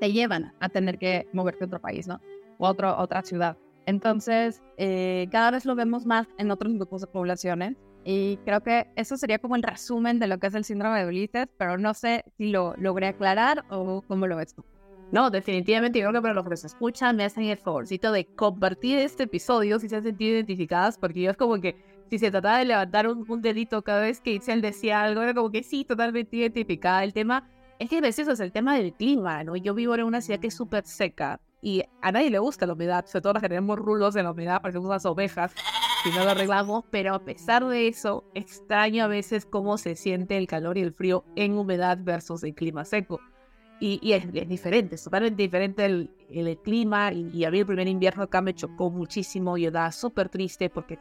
te 0.00 0.12
llevan 0.12 0.52
a 0.60 0.68
tener 0.68 0.98
que 0.98 1.28
moverte 1.32 1.64
a 1.64 1.66
otro 1.66 1.80
país, 1.80 2.06
¿no? 2.06 2.20
O 2.58 2.66
a 2.66 3.02
otra 3.02 3.22
ciudad. 3.22 3.56
Entonces, 3.86 4.62
eh, 4.78 5.28
cada 5.30 5.52
vez 5.52 5.64
lo 5.64 5.74
vemos 5.74 6.06
más 6.06 6.26
en 6.38 6.50
otros 6.50 6.74
grupos 6.74 7.02
de 7.02 7.06
poblaciones 7.06 7.76
y 8.04 8.36
creo 8.44 8.60
que 8.60 8.86
eso 8.96 9.16
sería 9.16 9.38
como 9.38 9.56
el 9.56 9.62
resumen 9.62 10.18
de 10.18 10.26
lo 10.26 10.38
que 10.38 10.46
es 10.46 10.54
el 10.54 10.64
síndrome 10.64 11.00
de 11.00 11.08
Ulises, 11.08 11.48
pero 11.58 11.76
no 11.76 11.92
sé 11.92 12.24
si 12.36 12.50
lo 12.50 12.74
logré 12.76 13.08
aclarar 13.08 13.64
o 13.68 14.02
cómo 14.06 14.26
lo 14.26 14.36
ves 14.36 14.54
tú. 14.54 14.64
No, 15.12 15.30
definitivamente 15.30 16.00
yo 16.00 16.08
creo 16.08 16.20
que 16.20 16.22
para 16.22 16.34
los 16.34 16.44
que 16.44 16.50
nos 16.50 16.64
escuchan 16.64 17.16
me 17.16 17.24
hacen 17.24 17.44
el 17.44 17.56
favorcito 17.58 18.10
de 18.10 18.26
compartir 18.26 18.98
este 18.98 19.24
episodio 19.24 19.78
si 19.78 19.88
se 19.88 19.96
han 19.96 20.02
sentido 20.02 20.34
identificadas, 20.34 20.98
porque 20.98 21.22
yo 21.22 21.30
es 21.30 21.36
como 21.36 21.60
que 21.60 21.76
si 22.10 22.18
se 22.18 22.30
trataba 22.30 22.58
de 22.58 22.64
levantar 22.64 23.08
un, 23.08 23.40
dedito 23.40 23.82
cada 23.82 24.00
vez 24.00 24.20
que 24.20 24.32
Itzel 24.32 24.60
decía 24.60 25.02
algo, 25.02 25.22
era 25.22 25.34
como 25.34 25.50
que 25.50 25.62
sí, 25.62 25.84
totalmente 25.84 26.36
identificada. 26.36 27.04
El 27.04 27.12
tema 27.12 27.48
es 27.78 27.88
que 27.88 27.98
a 27.98 28.00
veces 28.00 28.26
es 28.28 28.40
el 28.40 28.52
tema 28.52 28.76
del 28.76 28.94
clima, 28.94 29.44
¿no? 29.44 29.56
Yo 29.56 29.74
vivo 29.74 29.94
en 29.94 30.04
una 30.04 30.20
ciudad 30.20 30.40
que 30.40 30.48
es 30.48 30.54
súper 30.54 30.84
seca 30.86 31.40
y 31.62 31.82
a 32.02 32.12
nadie 32.12 32.30
le 32.30 32.38
gusta 32.38 32.66
la 32.66 32.74
humedad, 32.74 33.06
sobre 33.06 33.22
todo 33.22 33.32
los 33.34 33.42
que 33.42 33.48
tenemos 33.48 33.78
rulos 33.78 34.14
de 34.14 34.22
la 34.22 34.32
humedad, 34.32 34.60
parecemos 34.60 34.88
unas 34.88 35.06
ovejas 35.06 35.52
si 36.02 36.10
no 36.10 36.24
lo 36.24 36.30
arreglamos, 36.30 36.84
pero 36.90 37.14
a 37.14 37.24
pesar 37.24 37.66
de 37.66 37.88
eso, 37.88 38.24
extraño 38.34 39.04
a 39.04 39.08
veces 39.08 39.46
cómo 39.46 39.78
se 39.78 39.96
siente 39.96 40.36
el 40.36 40.46
calor 40.46 40.78
y 40.78 40.82
el 40.82 40.92
frío 40.92 41.24
en 41.34 41.58
humedad 41.58 41.98
versus 42.00 42.44
el 42.44 42.54
clima 42.54 42.84
seco. 42.84 43.20
Y, 43.78 44.12
es, 44.12 44.48
diferente, 44.48 44.94
es 44.94 45.04
totalmente 45.04 45.42
diferente 45.42 45.84
el, 45.84 46.10
el, 46.30 46.56
clima. 46.58 47.12
Y, 47.12 47.44
a 47.44 47.50
mí 47.50 47.58
el 47.58 47.66
primer 47.66 47.86
invierno 47.86 48.22
acá 48.22 48.40
me 48.40 48.54
chocó 48.54 48.90
muchísimo 48.90 49.58
y 49.58 49.66
estaba 49.66 49.92
súper 49.92 50.30
triste 50.30 50.70
porque 50.70 50.98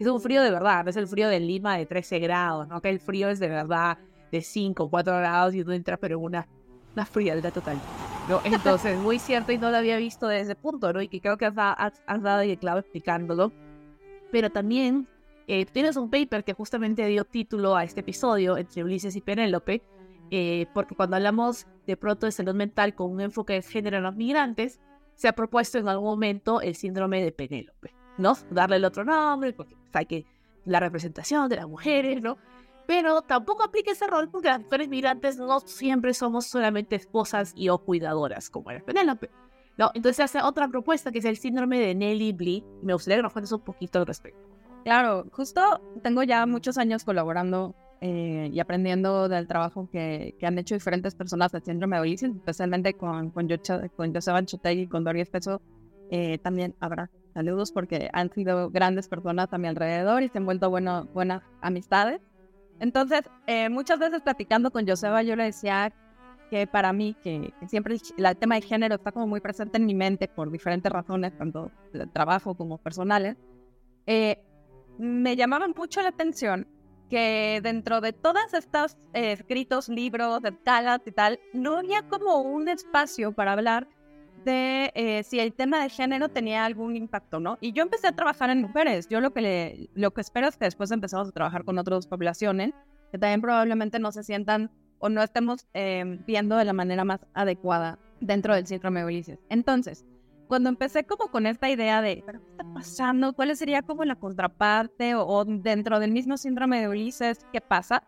es 0.00 0.06
un 0.06 0.20
frío 0.20 0.42
de 0.42 0.50
verdad, 0.50 0.84
no 0.84 0.90
es 0.90 0.96
el 0.96 1.06
frío 1.06 1.28
de 1.28 1.40
Lima 1.40 1.76
de 1.76 1.84
13 1.84 2.18
grados, 2.20 2.68
¿no? 2.68 2.80
Que 2.80 2.88
el 2.88 3.00
frío 3.00 3.28
es 3.28 3.40
de 3.40 3.48
verdad 3.48 3.98
de 4.30 4.40
5, 4.40 4.88
4 4.88 5.16
grados 5.16 5.54
y 5.54 5.64
tú 5.64 5.72
entras 5.72 5.98
pero 6.00 6.18
una, 6.18 6.46
una 6.94 7.04
frialdad 7.04 7.52
total. 7.52 7.78
¿no? 8.28 8.40
Entonces, 8.44 8.98
muy 8.98 9.18
cierto 9.18 9.52
y 9.52 9.58
no 9.58 9.70
lo 9.70 9.76
había 9.76 9.96
visto 9.96 10.28
desde 10.28 10.52
ese 10.52 10.54
punto, 10.54 10.92
¿no? 10.92 11.02
Y 11.02 11.08
que 11.08 11.20
creo 11.20 11.36
que 11.36 11.46
has, 11.46 11.54
has, 11.56 12.22
dado 12.22 12.40
el 12.40 12.58
clavo 12.58 12.78
explicándolo. 12.78 13.52
Pero 14.30 14.50
también 14.50 15.08
eh, 15.46 15.66
tienes 15.66 15.96
un 15.96 16.10
paper 16.10 16.44
que 16.44 16.52
justamente 16.52 17.06
dio 17.06 17.24
título 17.24 17.76
a 17.76 17.84
este 17.84 18.00
episodio 18.00 18.56
entre 18.56 18.84
Ulises 18.84 19.16
y 19.16 19.20
Penélope, 19.20 19.82
eh, 20.30 20.66
porque 20.74 20.94
cuando 20.94 21.16
hablamos 21.16 21.66
de 21.86 21.96
pronto 21.96 22.26
de 22.26 22.32
salud 22.32 22.54
mental 22.54 22.94
con 22.94 23.10
un 23.10 23.20
enfoque 23.20 23.54
de 23.54 23.62
género 23.62 23.98
en 23.98 24.02
los 24.02 24.16
migrantes, 24.16 24.80
se 25.14 25.28
ha 25.28 25.32
propuesto 25.32 25.78
en 25.78 25.88
algún 25.88 26.06
momento 26.06 26.60
el 26.60 26.74
síndrome 26.74 27.22
de 27.22 27.32
Penélope, 27.32 27.94
¿no? 28.18 28.34
Darle 28.50 28.76
el 28.76 28.84
otro 28.84 29.04
nombre, 29.04 29.52
porque 29.52 29.76
hay 29.92 30.06
que 30.06 30.26
la 30.64 30.80
representación 30.80 31.48
de 31.48 31.56
las 31.56 31.66
mujeres, 31.66 32.22
¿no? 32.22 32.36
Pero 32.86 33.22
tampoco 33.22 33.64
aplica 33.64 33.90
ese 33.90 34.06
rol 34.06 34.30
porque 34.30 34.48
las 34.48 34.60
mujeres 34.60 34.88
migrantes 34.88 35.36
no 35.38 35.60
siempre 35.60 36.14
somos 36.14 36.46
solamente 36.46 36.96
esposas 36.96 37.52
y 37.56 37.68
o 37.68 37.78
cuidadoras, 37.78 38.48
como 38.48 38.70
era 38.70 38.84
Penélope. 38.84 39.30
No, 39.76 39.90
entonces 39.94 40.20
hace 40.20 40.42
otra 40.42 40.68
propuesta 40.68 41.12
que 41.12 41.18
es 41.18 41.24
el 41.24 41.36
síndrome 41.36 41.78
de 41.78 41.94
Nelly 41.94 42.32
Blee. 42.32 42.64
Me 42.82 42.92
gustaría 42.92 43.18
que 43.18 43.22
nos 43.22 43.32
cuentes 43.32 43.52
un 43.52 43.60
poquito 43.60 43.98
al 43.98 44.06
respecto. 44.06 44.40
Claro, 44.84 45.26
justo 45.32 45.60
tengo 46.02 46.22
ya 46.22 46.46
muchos 46.46 46.78
años 46.78 47.04
colaborando 47.04 47.74
eh, 48.00 48.50
y 48.52 48.60
aprendiendo 48.60 49.28
del 49.28 49.48
trabajo 49.48 49.88
que, 49.90 50.36
que, 50.38 50.46
han 50.46 50.58
hecho 50.58 50.74
diferentes 50.74 51.14
personas 51.14 51.50
del 51.50 51.64
síndrome 51.64 51.96
de 51.96 52.02
Ulises, 52.02 52.30
especialmente 52.34 52.94
con, 52.94 53.30
con, 53.30 53.48
con 53.96 54.14
Joseba 54.14 54.40
y 54.72 54.86
con 54.86 55.04
Doria 55.04 55.22
Espeso. 55.22 55.60
Eh, 56.10 56.38
también 56.38 56.74
habrá 56.80 57.10
saludos 57.34 57.72
porque 57.72 58.08
han 58.12 58.32
sido 58.32 58.70
grandes 58.70 59.08
personas 59.08 59.52
a 59.52 59.58
mi 59.58 59.68
alrededor 59.68 60.22
y 60.22 60.28
se 60.28 60.38
han 60.38 60.46
vuelto 60.46 60.70
bueno, 60.70 61.08
buenas 61.12 61.42
amistades. 61.60 62.20
Entonces, 62.80 63.22
eh, 63.46 63.68
muchas 63.68 63.98
veces 63.98 64.22
platicando 64.22 64.70
con 64.70 64.86
Joseba, 64.86 65.22
yo 65.22 65.34
le 65.34 65.44
decía 65.44 65.92
que 66.50 66.66
para 66.66 66.92
mí, 66.92 67.16
que, 67.22 67.52
siempre 67.66 67.96
el 68.16 68.36
tema 68.36 68.54
de 68.54 68.62
género 68.62 68.94
está 68.94 69.12
como 69.12 69.26
muy 69.26 69.40
presente 69.40 69.76
en 69.76 69.86
mi 69.86 69.94
mente 69.94 70.28
por 70.28 70.50
diferentes 70.50 70.90
razones, 70.90 71.36
tanto 71.36 71.70
de 71.92 72.06
trabajo 72.06 72.54
como 72.54 72.78
personales, 72.78 73.36
eh, 74.06 74.40
me 74.98 75.36
llamaban 75.36 75.74
mucho 75.76 76.00
la 76.00 76.08
atención 76.08 76.66
que 77.08 77.60
dentro 77.62 78.00
de 78.00 78.12
todas 78.12 78.54
estas 78.54 78.98
eh, 79.12 79.32
escritos, 79.32 79.88
libros, 79.88 80.40
tagas 80.64 81.00
y 81.06 81.12
tal, 81.12 81.40
no 81.52 81.78
había 81.78 82.02
como 82.02 82.40
un 82.40 82.68
espacio 82.68 83.32
para 83.32 83.52
hablar 83.52 83.88
de 84.44 84.92
eh, 84.94 85.22
si 85.24 85.40
el 85.40 85.52
tema 85.52 85.82
de 85.82 85.88
género 85.88 86.28
tenía 86.28 86.64
algún 86.64 86.96
impacto, 86.96 87.40
¿no? 87.40 87.58
Y 87.60 87.72
yo 87.72 87.82
empecé 87.82 88.06
a 88.06 88.12
trabajar 88.12 88.50
en 88.50 88.62
mujeres. 88.62 89.08
Yo 89.08 89.20
lo 89.20 89.32
que, 89.32 89.88
lo 89.94 90.12
que 90.12 90.20
espero 90.20 90.48
es 90.48 90.56
que 90.56 90.64
después 90.64 90.90
empezamos 90.90 91.28
a 91.28 91.32
trabajar 91.32 91.64
con 91.64 91.78
otras 91.78 92.06
poblaciones 92.06 92.72
que 93.10 93.18
también 93.18 93.40
probablemente 93.40 93.98
no 93.98 94.12
se 94.12 94.22
sientan 94.22 94.70
o 94.98 95.08
no 95.08 95.22
estemos 95.22 95.66
eh, 95.74 96.18
viendo 96.26 96.56
de 96.56 96.64
la 96.64 96.72
manera 96.72 97.04
más 97.04 97.20
adecuada 97.34 97.98
dentro 98.20 98.54
del 98.54 98.66
síndrome 98.66 99.00
de 99.00 99.06
Ulises. 99.06 99.38
Entonces, 99.48 100.04
cuando 100.48 100.70
empecé 100.70 101.04
como 101.04 101.30
con 101.30 101.46
esta 101.46 101.70
idea 101.70 102.02
de, 102.02 102.22
¿pero 102.26 102.40
qué 102.40 102.50
está 102.50 102.64
pasando? 102.74 103.32
¿Cuál 103.34 103.54
sería 103.56 103.82
como 103.82 104.04
la 104.04 104.16
contraparte 104.16 105.14
o, 105.14 105.44
dentro 105.44 106.00
del 106.00 106.10
mismo 106.10 106.36
síndrome 106.36 106.80
de 106.80 106.88
Ulises, 106.88 107.46
qué 107.52 107.60
pasa? 107.60 108.02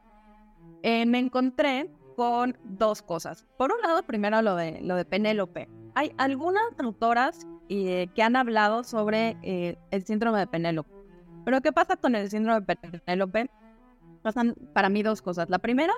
Eh, 0.82 1.06
me 1.06 1.18
encontré 1.18 1.90
con 2.16 2.56
dos 2.64 3.02
cosas. 3.02 3.46
Por 3.56 3.72
un 3.72 3.80
lado, 3.82 4.02
primero 4.02 4.40
lo 4.42 4.56
de, 4.56 4.80
lo 4.82 4.96
de 4.96 5.04
Penélope. 5.04 5.68
Hay 5.94 6.12
algunas 6.16 6.62
autoras 6.78 7.46
eh, 7.68 8.08
que 8.14 8.22
han 8.22 8.36
hablado 8.36 8.84
sobre 8.84 9.36
el 9.42 10.04
síndrome 10.04 10.38
de 10.38 10.46
Penélope. 10.46 10.90
Pero 11.44 11.60
¿qué 11.60 11.72
pasa 11.72 11.96
con 11.96 12.14
el 12.14 12.30
síndrome 12.30 12.60
de 12.60 12.76
Penélope? 12.76 13.50
Pasan 14.22 14.54
para 14.72 14.88
mí 14.88 15.02
dos 15.02 15.22
cosas. 15.22 15.48
La 15.50 15.58
primera 15.58 15.92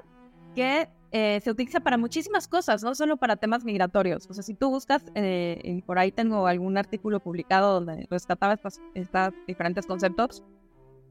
que 0.54 0.88
eh, 1.12 1.40
se 1.42 1.50
utiliza 1.50 1.80
para 1.80 1.98
muchísimas 1.98 2.48
cosas, 2.48 2.82
no 2.82 2.94
solo 2.94 3.18
para 3.18 3.36
temas 3.36 3.64
migratorios. 3.64 4.26
O 4.30 4.34
sea, 4.34 4.42
si 4.42 4.54
tú 4.54 4.70
buscas, 4.70 5.04
eh, 5.14 5.82
por 5.84 5.98
ahí 5.98 6.10
tengo 6.10 6.46
algún 6.46 6.78
artículo 6.78 7.20
publicado 7.20 7.74
donde 7.74 8.06
rescataba 8.10 8.54
estos 8.54 8.80
diferentes 9.46 9.86
conceptos, 9.86 10.42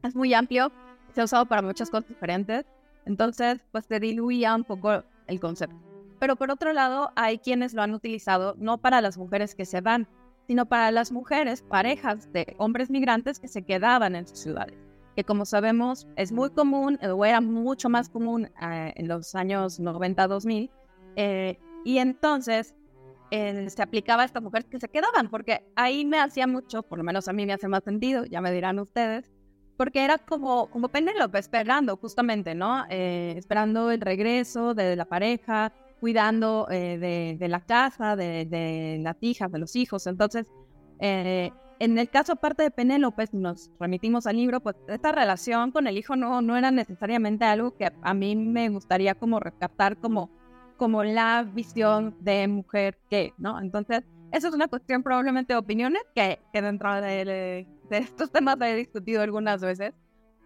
es 0.02 0.16
muy 0.16 0.34
amplio, 0.34 0.72
se 1.14 1.22
ha 1.22 1.26
usado 1.26 1.46
para 1.46 1.62
muchas 1.62 1.92
cosas 1.92 2.10
diferentes, 2.10 2.66
entonces 3.06 3.60
pues 3.72 3.88
te 3.88 4.00
diluía 4.00 4.56
un 4.56 4.64
poco 4.64 5.04
el 5.28 5.40
concepto. 5.40 5.78
Pero 6.20 6.36
por 6.36 6.50
otro 6.50 6.74
lado, 6.74 7.12
hay 7.16 7.38
quienes 7.38 7.74
lo 7.76 7.84
han 7.84 7.94
utilizado 7.94 8.56
no 8.58 8.80
para 8.80 9.02
las 9.02 9.18
mujeres 9.20 9.54
que 9.54 9.66
se 9.66 9.82
van, 9.82 10.08
sino 10.48 10.66
para 10.66 10.90
las 10.90 11.12
mujeres, 11.12 11.62
parejas 11.62 12.34
de 12.34 12.56
hombres 12.58 12.90
migrantes 12.90 13.40
que 13.40 13.48
se 13.48 13.62
quedaban 13.62 14.16
en 14.16 14.28
sus 14.28 14.40
ciudades 14.40 14.91
que 15.16 15.24
como 15.24 15.46
sabemos 15.46 16.08
es 16.16 16.32
muy 16.32 16.50
común, 16.52 16.98
o 17.04 17.26
era 17.26 17.42
mucho 17.42 17.90
más 17.90 18.10
común 18.10 18.50
eh, 18.62 18.94
en 18.96 19.08
los 19.08 19.36
años 19.36 19.80
90-2000, 19.80 20.70
eh, 21.16 21.60
y 21.84 21.98
entonces 21.98 22.76
eh, 23.32 23.70
se 23.70 23.82
aplicaba 23.82 24.24
a 24.24 24.26
estas 24.26 24.44
mujeres 24.44 24.68
que 24.70 24.80
se 24.80 24.88
quedaban, 24.88 25.30
porque 25.30 25.66
ahí 25.76 26.06
me 26.06 26.20
hacía 26.20 26.48
mucho, 26.48 26.84
por 26.84 26.98
lo 26.98 27.04
menos 27.04 27.28
a 27.28 27.34
mí 27.34 27.46
me 27.46 27.54
hace 27.54 27.68
más 27.68 27.84
sentido, 27.84 28.26
ya 28.26 28.42
me 28.42 28.52
dirán 28.52 28.80
ustedes, 28.80 29.30
porque 29.78 30.04
era 30.04 30.18
como, 30.18 30.70
como 30.70 30.90
Penélope, 30.90 31.40
esperando 31.40 31.98
justamente, 31.98 32.54
¿no? 32.54 32.86
esperando 32.90 33.90
el 33.90 34.00
regreso 34.00 34.76
de 34.76 34.96
la 34.96 35.06
pareja, 35.06 35.74
cuidando 36.00 36.68
de, 36.70 37.36
de, 37.40 37.48
la 37.48 37.62
casa, 37.62 38.16
de, 38.16 38.46
de, 38.46 39.00
las 39.02 39.18
hijas, 39.22 39.52
de 39.52 39.60
los 39.60 39.76
hijos, 39.76 40.06
entonces 40.06 40.52
en 41.82 41.98
el 41.98 42.10
caso 42.10 42.34
aparte 42.34 42.62
de 42.62 42.70
Penélope, 42.70 43.26
si 43.26 43.38
nos 43.38 43.72
remitimos 43.80 44.28
al 44.28 44.36
libro, 44.36 44.60
pues 44.60 44.76
esta 44.88 45.12
relación 45.12 45.72
con 45.72 45.88
el 45.88 45.98
hijo 45.98 46.16
no, 46.16 46.40
no 46.44 46.56
era 46.56 46.70
necesariamente 46.70 47.44
algo 47.44 47.76
que 47.76 47.92
a 48.04 48.14
mí 48.14 48.36
me 48.36 48.70
gustaría 48.70 49.16
como 49.16 49.40
rescatar 49.40 49.98
como, 49.98 50.30
como 50.78 51.04
la 51.04 51.42
visión 51.42 52.16
de 52.20 52.48
mujer 52.48 53.00
que, 53.10 53.34
¿no? 53.40 53.60
Entonces, 53.60 54.04
eso 54.32 54.50
es 54.50 54.54
una 54.54 54.68
cuestión 54.68 55.02
probablemente 55.02 55.54
de 55.54 55.58
opiniones 55.58 56.04
que, 56.14 56.40
que 56.54 56.62
dentro 56.62 57.02
de, 57.02 57.26
de, 57.90 57.98
estos 57.98 58.32
temas 58.32 58.58
he 58.62 58.76
discutido 58.76 59.24
algunas 59.24 59.62
veces, 59.62 59.96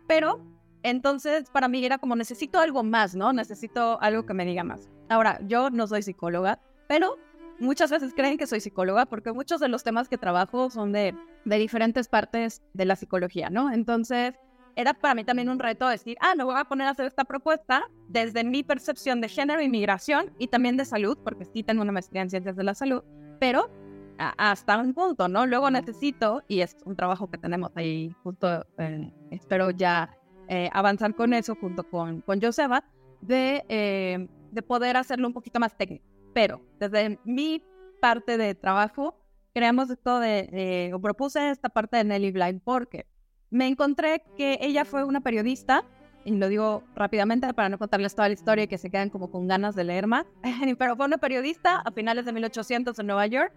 pero 0.08 0.39
entonces 0.84 1.50
para 1.50 1.68
mí 1.68 1.84
era 1.84 1.98
como 1.98 2.15
necesito 2.15 2.60
algo 2.60 2.82
más, 2.82 3.13
¿no? 3.13 3.34
Necesito 3.34 4.01
algo 4.01 4.25
que 4.25 4.34
me 4.34 4.46
diga 4.46 4.63
más. 4.63 4.89
Ahora, 5.10 5.42
yo 5.46 5.70
no 5.70 5.86
soy 5.86 6.01
psicóloga, 6.01 6.62
pero 6.88 7.18
muchas 7.60 7.92
veces 7.92 8.14
creen 8.14 8.38
que 8.38 8.48
soy 8.48 8.60
psicóloga 8.60 9.06
porque 9.06 9.32
muchos 9.32 9.60
de 9.60 9.68
los 9.68 9.84
temas 9.84 10.10
que 10.10 10.18
trabajo 10.18 10.70
son 10.70 10.92
de, 10.92 11.16
diferentes 11.46 12.08
partes 12.08 12.62
de 12.74 12.86
la 12.86 12.96
psicología, 12.96 13.50
¿no? 13.50 13.72
Entonces, 13.72 14.34
era 14.76 14.94
para 14.94 15.16
mí 15.16 15.24
también 15.24 15.50
un 15.50 15.60
reto 15.60 15.88
decir, 15.88 16.18
ah, 16.20 16.36
me 16.36 16.44
voy 16.44 16.56
a 16.58 16.66
poner 16.66 16.88
a 16.88 16.92
hacer 16.92 17.06
esta 17.06 17.24
propuesta 17.24 17.84
desde 18.10 18.44
mi 18.44 18.64
percepción 18.64 19.22
de 19.22 19.30
género 19.30 19.62
y 19.62 19.70
migración 19.70 20.34
y 20.38 20.48
también 20.48 20.76
de 20.76 20.86
salud, 20.86 21.18
porque 21.24 21.46
sí 21.46 21.64
tengo 21.64 21.82
una 21.82 21.92
maestría 21.92 22.22
en 22.22 22.30
ciencias 22.30 22.56
de 22.56 22.64
la 22.64 22.74
salud, 22.74 23.04
pero 23.40 23.70
hasta 24.18 24.78
un 24.78 24.94
punto, 24.94 25.28
¿no? 25.28 25.46
Luego 25.46 25.70
necesito, 25.70 26.42
y 26.48 26.62
es 26.62 26.76
un 26.86 26.96
trabajo 26.96 27.30
que 27.30 27.38
tenemos 27.38 27.72
ahí 27.76 28.14
justo, 28.24 28.66
eh, 28.78 29.12
espero 29.32 29.72
ya 29.72 30.10
eh, 30.48 30.70
avanzar 30.74 31.16
con 31.16 31.34
eso 31.34 31.56
junto 31.56 31.84
con, 31.84 32.22
con 32.22 32.42
Joseba, 32.42 32.84
de, 33.22 33.64
eh, 33.68 34.28
de 34.52 34.62
poder 34.62 34.98
hacerlo 34.98 35.28
un 35.28 35.34
poquito 35.34 35.60
más 35.60 35.76
técnico. 35.78 36.15
Pero 36.36 36.60
desde 36.82 37.18
mi 37.24 37.63
parte 38.01 38.38
de 38.38 38.56
trabajo, 38.56 39.18
creamos 39.54 39.89
esto 39.89 40.20
de, 40.20 40.50
eh, 40.51 40.94
o 40.94 41.00
propuse 41.00 41.50
esta 41.50 41.70
parte 41.70 41.96
de 41.96 42.04
Nelly 42.04 42.34
Blind 42.34 42.62
porque 42.62 43.06
me 43.51 43.68
encontré 43.68 44.22
que 44.36 44.58
ella 44.60 44.84
fue 44.84 45.06
una 45.06 45.22
periodista, 45.22 45.86
y 46.25 46.36
lo 46.36 46.50
digo 46.50 46.84
rápidamente 46.94 47.54
para 47.54 47.70
no 47.70 47.80
contarles 47.80 48.15
toda 48.15 48.27
la 48.27 48.34
historia 48.34 48.65
y 48.65 48.68
que 48.68 48.77
se 48.77 48.89
quedan 48.89 49.10
como 49.10 49.32
con 49.32 49.48
ganas 49.48 49.75
de 49.75 49.86
leer 49.86 50.08
más, 50.08 50.25
pero 50.77 50.98
fue 50.98 51.06
una 51.06 51.20
periodista 51.20 51.77
a 51.77 51.92
finales 51.92 52.25
de 52.25 52.34
1800 52.34 53.00
en 53.00 53.08
Nueva 53.08 53.27
York 53.27 53.54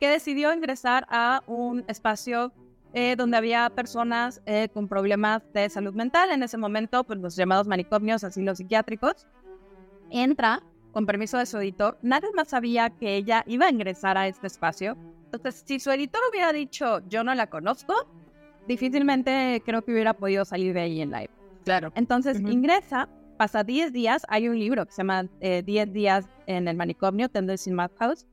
que 0.00 0.08
decidió 0.08 0.54
ingresar 0.54 1.04
a 1.10 1.42
un 1.46 1.84
espacio 1.86 2.50
eh, 2.94 3.14
donde 3.14 3.36
había 3.36 3.68
personas 3.68 4.40
eh, 4.46 4.70
con 4.72 4.88
problemas 4.88 5.42
de 5.52 5.68
salud 5.68 5.92
mental. 5.92 6.30
En 6.30 6.42
ese 6.42 6.56
momento, 6.56 7.04
pues 7.04 7.18
los 7.18 7.36
llamados 7.36 7.68
manicomios, 7.68 8.24
asilos 8.24 8.56
psiquiátricos. 8.56 9.26
Entra 10.10 10.62
con 10.92 11.06
permiso 11.06 11.38
de 11.38 11.46
su 11.46 11.58
editor. 11.58 11.98
Nadie 12.02 12.28
más 12.34 12.48
sabía 12.48 12.90
que 12.90 13.16
ella 13.16 13.44
iba 13.46 13.66
a 13.66 13.70
ingresar 13.70 14.16
a 14.16 14.28
este 14.28 14.46
espacio. 14.46 14.96
Entonces, 15.24 15.62
si 15.66 15.80
su 15.80 15.90
editor 15.90 16.20
hubiera 16.30 16.52
dicho, 16.52 17.00
yo 17.08 17.24
no 17.24 17.34
la 17.34 17.48
conozco, 17.48 17.94
difícilmente 18.68 19.62
creo 19.64 19.82
que 19.82 19.92
hubiera 19.92 20.14
podido 20.14 20.44
salir 20.44 20.74
de 20.74 20.80
ahí 20.82 21.00
en 21.00 21.10
live. 21.10 21.30
Claro. 21.64 21.92
Entonces, 21.94 22.40
ingresa, 22.40 23.08
pasa 23.38 23.64
10 23.64 23.92
días. 23.92 24.22
Hay 24.28 24.48
un 24.48 24.58
libro 24.58 24.84
que 24.84 24.92
se 24.92 24.98
llama 24.98 25.22
10 25.22 25.30
eh, 25.40 25.86
días 25.86 26.28
en 26.46 26.68
el 26.68 26.76
manicomio, 26.76 27.28
Tenders 27.28 27.66
in 27.66 27.74
Madhouse 27.74 28.26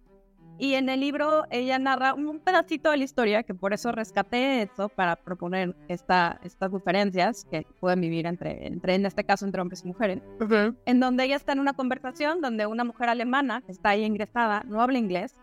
y 0.60 0.74
en 0.74 0.90
el 0.90 1.00
libro 1.00 1.46
ella 1.50 1.80
narra 1.80 2.14
un 2.14 2.40
pedacito 2.40 2.92
de 2.92 2.98
la 2.98 3.04
historia, 3.06 3.44
que 3.44 3.54
por 3.54 3.74
eso 3.74 3.94
rescaté 3.94 4.62
eso 4.62 4.90
para 4.90 5.16
proponer 5.16 5.74
esta, 5.88 6.40
estas 6.44 6.72
diferencias 6.72 7.46
que 7.50 7.66
pueden 7.80 8.02
vivir 8.02 8.28
entre, 8.28 8.68
entre, 8.68 8.96
en 8.96 9.06
este 9.06 9.24
caso, 9.24 9.46
entre 9.46 9.62
hombres 9.62 9.84
y 9.86 9.88
mujeres. 9.88 10.22
En 10.86 11.00
donde 11.00 11.24
ella 11.24 11.38
está 11.38 11.54
en 11.54 11.62
una 11.62 11.74
conversación 11.74 12.42
donde 12.42 12.66
una 12.66 12.84
mujer 12.84 13.08
alemana 13.08 13.62
que 13.62 13.72
está 13.72 13.90
ahí 13.90 14.04
ingresada, 14.04 14.64
no 14.68 14.82
habla 14.82 15.00
inglés, 15.00 15.34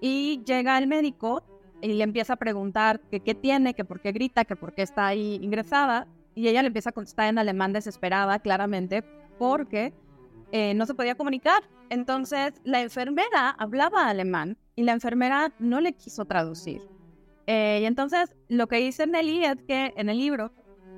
y 0.00 0.42
llega 0.44 0.76
el 0.76 0.88
médico 0.88 1.44
y 1.80 1.92
le 1.94 2.02
empieza 2.02 2.32
a 2.32 2.36
preguntar 2.36 3.00
que 3.10 3.20
qué 3.20 3.36
tiene, 3.36 3.74
que 3.74 3.84
por 3.84 4.00
qué 4.00 4.10
grita, 4.10 4.44
que 4.44 4.56
por 4.56 4.74
qué 4.74 4.82
está 4.82 5.06
ahí 5.06 5.38
ingresada. 5.40 6.08
Y 6.34 6.48
ella 6.48 6.62
le 6.62 6.68
empieza 6.68 6.90
a 6.90 6.92
contestar 6.92 7.28
en 7.28 7.38
alemán 7.38 7.72
desesperada, 7.72 8.40
claramente, 8.40 9.04
porque 9.38 9.92
eh, 10.52 10.74
no 10.74 10.86
se 10.86 10.94
podía 10.94 11.14
comunicar. 11.14 11.62
Entonces 11.88 12.52
la 12.62 12.82
enfermera 12.82 13.50
hablaba 13.58 14.06
alemán 14.06 14.58
y 14.76 14.82
la 14.82 14.92
enfermera 14.92 15.52
no 15.58 15.80
le 15.80 15.94
quiso 15.94 16.26
traducir. 16.26 16.82
Eh, 17.46 17.80
y 17.82 17.86
entonces 17.86 18.36
lo 18.48 18.68
que 18.68 18.76
dice 18.76 19.06
Nelly 19.06 19.44
en 19.66 20.08
el 20.08 20.18
libro 20.18 20.52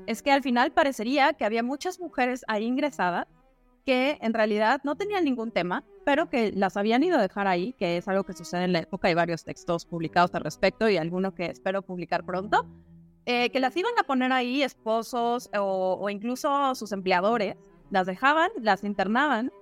es 0.07 0.23
que 0.23 0.33
al 0.33 0.43
final 0.43 0.73
parecería 0.73 1.33
que 1.33 1.45
había 1.45 1.63
muchas 1.63 1.99
mujeres 1.99 2.45
ahí 2.49 2.65
ingresadas 2.65 3.27
que 3.87 4.19
en 4.21 4.35
realidad 4.35 4.81
no 4.83 4.97
tenían 4.97 5.25
ningún 5.25 5.51
tema, 5.51 5.85
pero 6.05 6.29
que 6.29 6.53
las 6.53 6.77
habían 6.77 7.03
ido 7.03 7.19
a 7.19 7.23
dejar 7.23 7.47
ahí, 7.47 7.75
que 7.75 7.99
es 7.99 8.09
algo 8.09 8.25
que 8.25 8.33
sucede 8.33 8.65
en 8.65 8.73
la 8.73 8.81
época. 8.81 9.09
Hay 9.09 9.15
varios 9.15 9.45
textos 9.45 9.85
publicados 9.85 10.35
al 10.35 10.43
respecto 10.43 10.89
y 10.89 10.97
alguno 10.97 11.35
que 11.35 11.47
espero 11.47 11.83
publicar 11.83 12.25
pronto, 12.25 12.67
eh, 13.27 13.51
que 13.51 13.61
las 13.61 13.77
iban 13.77 13.93
a 14.01 14.05
poner 14.05 14.33
ahí 14.33 14.63
esposos 14.63 15.51
o 15.59 16.09
incluso 16.11 16.75
sus 16.75 16.93
empleadores 16.93 17.57
las 17.95 18.09
dejaban, 18.09 18.51
las 18.61 18.83
internaban, 18.83 19.53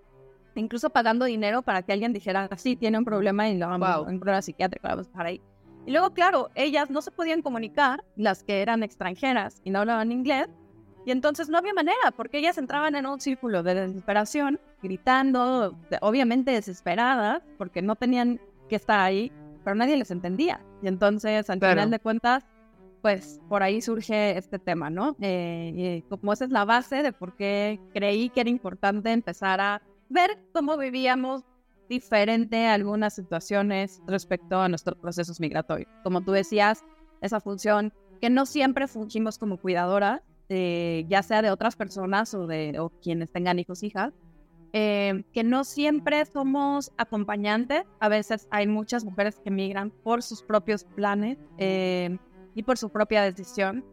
incluso 0.54 0.88
pagando 0.88 1.26
dinero 1.26 1.60
para 1.60 1.82
que 1.82 1.92
alguien 1.92 2.14
dijera, 2.14 2.48
sí, 2.56 2.76
tiene 2.76 2.96
un 2.96 3.04
problema 3.04 3.46
y 3.50 3.58
lo 3.58 3.68
vamos 3.68 4.08
un 4.08 4.18
problema 4.18 4.40
psiquiátrico, 4.40 4.88
vamos 4.88 5.06
a 5.06 5.10
dejar 5.10 5.26
ahí. 5.26 5.40
Y 5.84 5.90
luego, 5.90 6.14
claro, 6.14 6.48
ellas 6.54 6.88
no 6.88 7.02
se 7.02 7.10
podían 7.10 7.42
comunicar, 7.42 8.02
las 8.16 8.42
que 8.42 8.62
eran 8.62 8.82
extranjeras 8.82 9.60
y 9.64 9.70
no 9.70 9.80
hablaban 9.80 10.12
inglés, 10.12 10.48
y 11.04 11.10
entonces 11.10 11.50
no 11.50 11.58
había 11.58 11.74
manera, 11.74 12.10
porque 12.16 12.38
ellas 12.38 12.56
entraban 12.56 12.94
en 12.94 13.04
un 13.04 13.20
círculo 13.20 13.62
de 13.62 13.74
desesperación, 13.74 14.58
gritando, 14.82 15.76
obviamente 16.00 16.52
desesperadas, 16.52 17.42
porque 17.58 17.82
no 17.82 17.96
tenían 17.96 18.40
que 18.70 18.76
estar 18.76 19.00
ahí, 19.00 19.30
pero 19.62 19.74
nadie 19.74 19.98
les 19.98 20.10
entendía. 20.10 20.60
Y 20.80 20.88
entonces, 20.88 21.50
al 21.50 21.58
final 21.60 21.90
de 21.90 21.98
cuentas, 21.98 22.46
pues 23.02 23.40
por 23.48 23.64
ahí 23.64 23.82
surge 23.82 24.38
este 24.38 24.60
tema, 24.60 24.88
¿no? 24.88 25.16
Eh, 25.20 26.04
como 26.08 26.32
esa 26.32 26.44
es 26.44 26.50
la 26.50 26.64
base 26.64 27.02
de 27.02 27.12
por 27.12 27.36
qué 27.36 27.80
creí 27.92 28.30
que 28.30 28.42
era 28.42 28.50
importante 28.50 29.10
empezar 29.10 29.60
a 29.60 29.82
ver 30.08 30.38
cómo 30.54 30.78
vivíamos 30.78 31.42
diferente 31.88 32.68
algunas 32.68 33.14
situaciones 33.14 34.00
respecto 34.06 34.60
a 34.60 34.68
nuestros 34.68 34.96
procesos 34.98 35.40
migratorios. 35.40 35.90
Como 36.04 36.20
tú 36.22 36.30
decías, 36.30 36.84
esa 37.20 37.40
función 37.40 37.92
que 38.20 38.30
no 38.30 38.46
siempre 38.46 38.86
fungimos 38.86 39.36
como 39.36 39.58
cuidadora, 39.58 40.22
eh, 40.48 41.04
ya 41.08 41.24
sea 41.24 41.42
de 41.42 41.50
otras 41.50 41.74
personas 41.74 42.32
o 42.34 42.46
de 42.46 42.78
quienes 43.02 43.32
tengan 43.32 43.58
hijos, 43.58 43.82
hijas, 43.82 44.12
eh, 44.72 45.24
que 45.32 45.42
no 45.42 45.64
siempre 45.64 46.24
somos 46.24 46.92
acompañantes. 46.96 47.82
A 47.98 48.08
veces 48.08 48.46
hay 48.50 48.68
muchas 48.68 49.04
mujeres 49.04 49.40
que 49.40 49.50
migran 49.50 49.90
por 49.90 50.22
sus 50.22 50.42
propios 50.42 50.84
planes 50.84 51.36
y 52.54 52.62
por 52.62 52.78
su 52.78 52.90
propia 52.90 53.22
decisión 53.22 53.84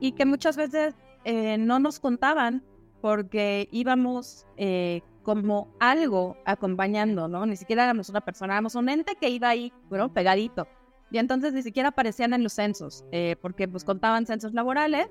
y 0.00 0.12
que 0.12 0.24
muchas 0.24 0.56
veces 0.56 0.94
eh, 1.24 1.58
no 1.58 1.78
nos 1.78 2.00
contaban 2.00 2.64
porque 3.00 3.68
íbamos 3.72 4.46
eh, 4.56 5.02
como 5.22 5.74
algo 5.80 6.36
acompañando, 6.44 7.28
¿no? 7.28 7.46
Ni 7.46 7.56
siquiera 7.56 7.84
éramos 7.84 8.08
una 8.08 8.20
persona, 8.20 8.54
éramos 8.54 8.74
un 8.74 8.88
ente 8.88 9.16
que 9.20 9.28
iba 9.28 9.48
ahí, 9.48 9.72
bueno, 9.88 10.12
pegadito. 10.12 10.66
Y 11.10 11.18
entonces 11.18 11.52
ni 11.52 11.62
siquiera 11.62 11.90
aparecían 11.90 12.32
en 12.32 12.42
los 12.42 12.54
censos, 12.54 13.04
eh, 13.12 13.36
porque 13.40 13.68
pues 13.68 13.84
contaban 13.84 14.26
censos 14.26 14.54
laborales, 14.54 15.06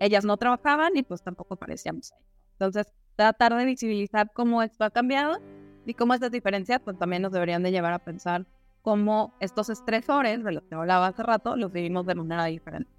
ellas 0.00 0.24
no 0.24 0.36
trabajaban 0.36 0.96
y 0.96 1.02
pues 1.02 1.22
tampoco 1.22 1.54
aparecíamos 1.54 2.12
ahí. 2.12 2.24
Entonces, 2.52 2.86
tratar 3.16 3.54
de 3.56 3.64
visibilizar 3.64 4.30
cómo 4.32 4.62
esto 4.62 4.84
ha 4.84 4.90
cambiado 4.90 5.38
y 5.86 5.94
cómo 5.94 6.14
estas 6.14 6.30
diferencias 6.30 6.80
pues 6.84 6.98
también 6.98 7.22
nos 7.22 7.32
deberían 7.32 7.62
de 7.62 7.70
llevar 7.70 7.92
a 7.92 7.98
pensar 7.98 8.46
cómo 8.84 9.32
estos 9.40 9.70
estresores 9.70 10.44
de 10.44 10.52
los 10.52 10.62
que 10.64 10.74
hablaba 10.74 11.06
hace 11.06 11.22
rato 11.22 11.56
los 11.56 11.72
vivimos 11.72 12.04
de 12.04 12.14
manera 12.14 12.44
diferente. 12.44 12.90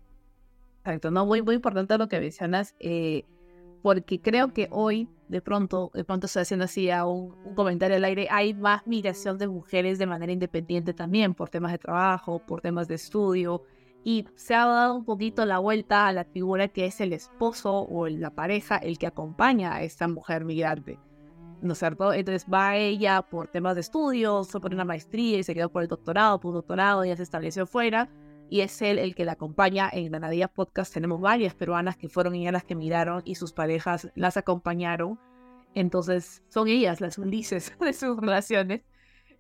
Exacto, 0.80 1.12
no, 1.12 1.28
muy, 1.28 1.44
muy 1.44 1.56
importante 1.56 1.96
lo 2.00 2.08
que 2.08 2.20
mencionas, 2.20 2.76
eh, 2.80 3.24
porque 3.84 4.20
creo 4.20 4.52
que 4.52 4.68
hoy, 4.72 5.08
de 5.30 5.42
pronto, 5.42 5.92
de 5.94 6.04
pronto 6.04 6.26
estoy 6.26 6.42
haciendo 6.42 6.66
así 6.66 6.90
un, 6.90 7.36
un, 7.46 7.54
comentario 7.54 7.98
al 7.98 8.04
aire, 8.04 8.28
hay 8.32 8.56
más 8.56 8.88
migración 8.88 9.38
de 9.38 9.48
mujeres 9.48 10.00
de 10.00 10.08
manera 10.08 10.32
independiente 10.32 10.96
también, 10.96 11.36
por 11.36 11.50
temas 11.50 11.72
de 11.72 11.78
trabajo, 11.78 12.40
por 12.40 12.62
temas 12.62 12.88
de 12.88 12.96
estudio, 12.96 13.62
y 14.04 14.26
se 14.34 14.56
ha 14.56 14.66
dado 14.66 14.96
un 14.96 15.06
poquito 15.06 15.46
la 15.46 15.60
vuelta 15.60 16.08
a 16.08 16.14
la 16.14 16.26
figura 16.26 16.68
que 16.68 16.88
es 16.88 17.00
el 17.00 17.14
esposo 17.14 17.86
o 17.88 18.08
la 18.08 18.32
pareja 18.32 18.78
el 18.78 18.98
que 18.98 19.06
acompaña 19.06 19.76
a 19.76 19.84
esta 19.84 20.08
mujer 20.08 20.46
migrante. 20.46 20.98
¿No 21.66 21.74
es 21.74 21.80
cierto? 21.80 22.14
Entonces 22.14 22.46
va 22.52 22.78
ella 22.78 23.22
por 23.24 23.48
temas 23.48 23.76
de 23.76 23.82
estudios, 23.82 24.50
fue 24.50 24.62
por 24.62 24.74
una 24.74 24.86
maestría 24.86 25.40
y 25.40 25.44
se 25.44 25.54
quedó 25.54 25.70
por 25.70 25.82
el 25.82 25.88
doctorado, 25.88 26.40
por 26.40 26.50
un 26.50 26.56
doctorado, 26.56 27.04
ya 27.04 27.16
se 27.16 27.24
estableció 27.24 27.66
fuera 27.66 28.10
y 28.50 28.62
es 28.62 28.82
él 28.82 29.00
el 29.00 29.16
que 29.16 29.26
la 29.26 29.34
acompaña 29.34 29.90
en 29.92 30.10
Granadilla 30.12 30.48
Podcast. 30.48 30.94
Tenemos 30.94 31.20
varias 31.20 31.56
peruanas 31.56 31.98
que 31.98 32.10
fueron 32.10 32.36
ellas 32.36 32.54
las 32.54 32.64
que 32.64 32.76
miraron 32.76 33.22
y 33.26 33.36
sus 33.36 33.54
parejas 33.54 34.12
las 34.16 34.38
acompañaron. 34.38 35.20
Entonces 35.74 36.44
son 36.50 36.68
ellas 36.68 37.02
las 37.02 37.18
Ulises 37.18 37.74
de 37.80 37.94
sus 37.94 38.18
relaciones. 38.18 38.82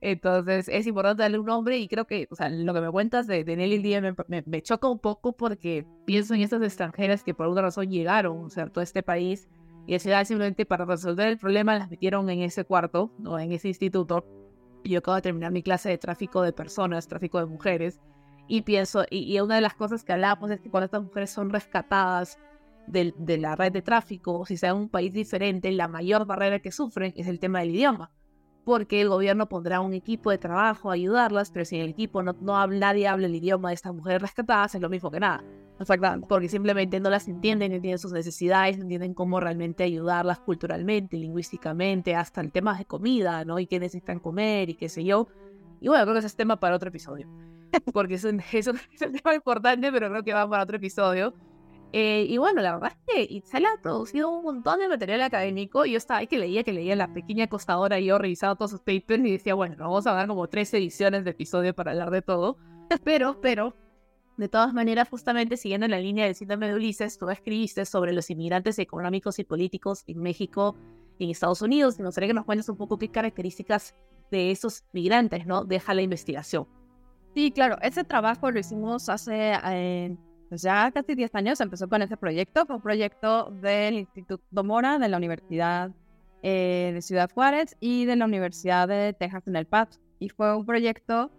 Entonces 0.01 0.67
es 0.67 0.87
importante 0.87 1.23
darle 1.23 1.39
un 1.39 1.45
nombre 1.45 1.77
y 1.77 1.87
creo 1.87 2.05
que, 2.05 2.27
o 2.29 2.35
sea, 2.35 2.49
lo 2.49 2.73
que 2.73 2.81
me 2.81 2.91
cuentas 2.91 3.27
de, 3.27 3.43
de 3.43 3.55
Nelly 3.55 3.79
Díaz 3.79 4.03
me, 4.27 4.43
me, 4.45 4.61
choca 4.61 4.89
un 4.89 4.99
poco 4.99 5.33
porque 5.33 5.85
pienso 6.05 6.33
en 6.33 6.41
estas 6.41 6.61
extranjeras 6.61 7.23
que 7.23 7.33
por 7.33 7.45
alguna 7.45 7.61
razón 7.61 7.89
llegaron, 7.89 8.49
¿cierto? 8.49 8.81
A 8.81 8.83
este 8.83 9.03
país 9.03 9.47
y 9.87 9.95
esa 9.95 10.25
simplemente 10.25 10.65
para 10.65 10.85
resolver 10.85 11.27
el 11.27 11.37
problema 11.37 11.77
las 11.77 11.89
metieron 11.89 12.29
en 12.29 12.41
ese 12.41 12.65
cuarto 12.65 13.11
o 13.25 13.37
en 13.37 13.51
ese 13.51 13.67
instituto. 13.67 14.25
Y 14.83 14.89
yo 14.89 14.99
acabo 14.99 15.15
de 15.15 15.21
terminar 15.21 15.51
mi 15.51 15.63
clase 15.63 15.89
de 15.89 15.97
tráfico 15.97 16.41
de 16.41 16.53
personas, 16.53 17.07
tráfico 17.07 17.39
de 17.39 17.45
mujeres. 17.45 17.99
Y 18.47 18.61
pienso, 18.61 19.05
y, 19.09 19.39
una 19.39 19.55
de 19.55 19.61
las 19.61 19.73
cosas 19.73 20.03
que 20.03 20.13
hablábamos 20.13 20.51
es 20.51 20.59
que 20.61 20.69
cuando 20.69 20.85
estas 20.85 21.03
mujeres 21.03 21.31
son 21.31 21.49
rescatadas 21.49 22.39
de, 22.87 23.13
de 23.17 23.37
la 23.37 23.55
red 23.55 23.71
de 23.71 23.81
tráfico, 23.81 24.45
si 24.45 24.57
sea 24.57 24.71
en 24.71 24.77
un 24.77 24.89
país 24.89 25.13
diferente, 25.13 25.71
la 25.71 25.87
mayor 25.87 26.25
barrera 26.25 26.59
que 26.59 26.71
sufren 26.71 27.13
es 27.15 27.27
el 27.27 27.39
tema 27.39 27.59
del 27.59 27.71
idioma 27.71 28.11
porque 28.65 28.99
el 28.99 29.09
gobierno 29.09 29.47
pondrá 29.47 29.79
un 29.79 29.93
equipo 29.93 30.31
de 30.31 30.39
trabajo 30.39 30.89
a 30.89 30.95
ayudarlas, 30.95 31.51
pero 31.51 31.65
si 31.65 31.79
el 31.79 31.89
equipo 31.89 32.23
no, 32.23 32.35
no 32.41 32.57
habla, 32.57 32.79
nadie 32.79 33.07
habla 33.07 33.27
el 33.27 33.35
idioma 33.35 33.69
de 33.69 33.75
estas 33.75 33.93
mujeres 33.93 34.23
rescatadas, 34.23 34.73
es 34.73 34.81
lo 34.81 34.89
mismo 34.89 35.11
que 35.11 35.19
nada. 35.19 35.43
Exactamente. 35.79 36.27
Porque 36.27 36.47
simplemente 36.47 36.99
no 36.99 37.09
las 37.09 37.27
entienden, 37.27 37.71
no 37.71 37.75
entienden 37.75 37.99
sus 37.99 38.11
necesidades, 38.11 38.77
no 38.77 38.83
entienden 38.83 39.13
cómo 39.13 39.39
realmente 39.39 39.83
ayudarlas 39.83 40.39
culturalmente, 40.39 41.17
lingüísticamente, 41.17 42.15
hasta 42.15 42.41
el 42.41 42.51
tema 42.51 42.77
de 42.77 42.85
comida, 42.85 43.43
¿no? 43.45 43.59
Y 43.59 43.67
qué 43.67 43.79
necesitan 43.79 44.19
comer 44.19 44.69
y 44.69 44.75
qué 44.75 44.89
sé 44.89 45.03
yo. 45.03 45.27
Y 45.81 45.87
bueno, 45.87 46.03
creo 46.03 46.13
que 46.13 46.19
ese 46.19 46.27
es 46.27 46.35
tema 46.35 46.59
para 46.59 46.75
otro 46.75 46.89
episodio. 46.89 47.27
Porque 47.93 48.15
es 48.15 48.23
un, 48.23 48.41
es 48.51 48.67
un 48.67 48.79
tema 48.97 49.35
importante, 49.35 49.91
pero 49.91 50.09
creo 50.09 50.23
que 50.23 50.33
va 50.33 50.49
para 50.49 50.63
otro 50.63 50.77
episodio. 50.77 51.33
Eh, 51.97 52.25
y 52.27 52.37
bueno, 52.37 52.61
la 52.61 52.73
verdad 52.73 52.91
es 52.91 53.15
que 53.15 53.33
Itzel 53.35 53.65
ha 53.65 53.81
producido 53.81 54.29
un 54.29 54.43
montón 54.43 54.79
de 54.79 54.87
material 54.89 55.21
académico. 55.21 55.85
Y 55.85 55.91
yo 55.91 55.97
estaba 55.97 56.19
ahí 56.19 56.27
que 56.27 56.37
leía, 56.37 56.63
que 56.63 56.73
leía 56.73 56.95
la 56.95 57.13
pequeña 57.13 57.47
costadora 57.47 57.99
y 57.99 58.05
yo 58.05 58.17
revisaba 58.17 58.55
todos 58.55 58.71
sus 58.71 58.81
papers 58.81 59.23
y 59.25 59.31
decía, 59.31 59.53
bueno, 59.53 59.75
vamos 59.77 60.05
a 60.07 60.13
dar 60.13 60.27
como 60.27 60.47
tres 60.47 60.73
ediciones 60.73 61.23
de 61.23 61.31
episodio 61.31 61.73
para 61.73 61.91
hablar 61.91 62.11
de 62.11 62.21
todo. 62.21 62.57
Pero, 63.03 63.39
pero, 63.41 63.75
de 64.37 64.49
todas 64.49 64.73
maneras, 64.73 65.09
justamente 65.09 65.57
siguiendo 65.57 65.87
la 65.87 65.99
línea 65.99 66.25
del 66.25 66.35
síndrome 66.35 66.67
de 66.67 66.75
Ulises, 66.75 67.17
tú 67.17 67.29
escribiste 67.29 67.85
sobre 67.85 68.11
los 68.11 68.29
inmigrantes 68.29 68.79
económicos 68.79 69.39
y 69.39 69.43
políticos 69.43 70.03
en 70.07 70.21
México 70.21 70.75
y 71.17 71.25
en 71.25 71.29
Estados 71.31 71.61
Unidos. 71.61 71.97
Me 71.99 72.05
gustaría 72.05 72.27
que 72.27 72.33
nos 72.33 72.45
cuentes 72.45 72.67
un 72.69 72.77
poco 72.77 72.97
qué 72.97 73.09
características 73.09 73.95
de 74.31 74.51
esos 74.51 74.83
migrantes, 74.91 75.45
¿no? 75.45 75.63
Deja 75.63 75.93
la 75.93 76.01
investigación. 76.01 76.67
Sí, 77.33 77.51
claro, 77.51 77.77
ese 77.81 78.03
trabajo 78.03 78.51
lo 78.51 78.59
hicimos 78.59 79.09
hace 79.09 79.53
eh, 79.65 80.15
pues 80.49 80.61
ya 80.61 80.91
casi 80.91 81.15
10 81.15 81.35
años 81.35 81.59
empezó 81.59 81.87
con 81.87 82.01
ese 82.01 82.17
proyecto. 82.17 82.65
Fue 82.65 82.75
un 82.75 82.81
proyecto 82.81 83.51
del 83.61 83.95
Instituto 83.95 84.63
Mora, 84.63 84.99
de 84.99 85.09
la 85.09 85.17
Universidad 85.17 85.91
eh, 86.43 86.91
de 86.93 87.01
Ciudad 87.01 87.29
Juárez 87.33 87.75
y 87.79 88.05
de 88.05 88.15
la 88.15 88.25
Universidad 88.25 88.87
de 88.87 89.13
Texas 89.13 89.47
en 89.47 89.55
El 89.55 89.65
Paso. 89.65 89.99
Y 90.19 90.29
fue 90.29 90.55
un 90.55 90.65
proyecto 90.65 91.31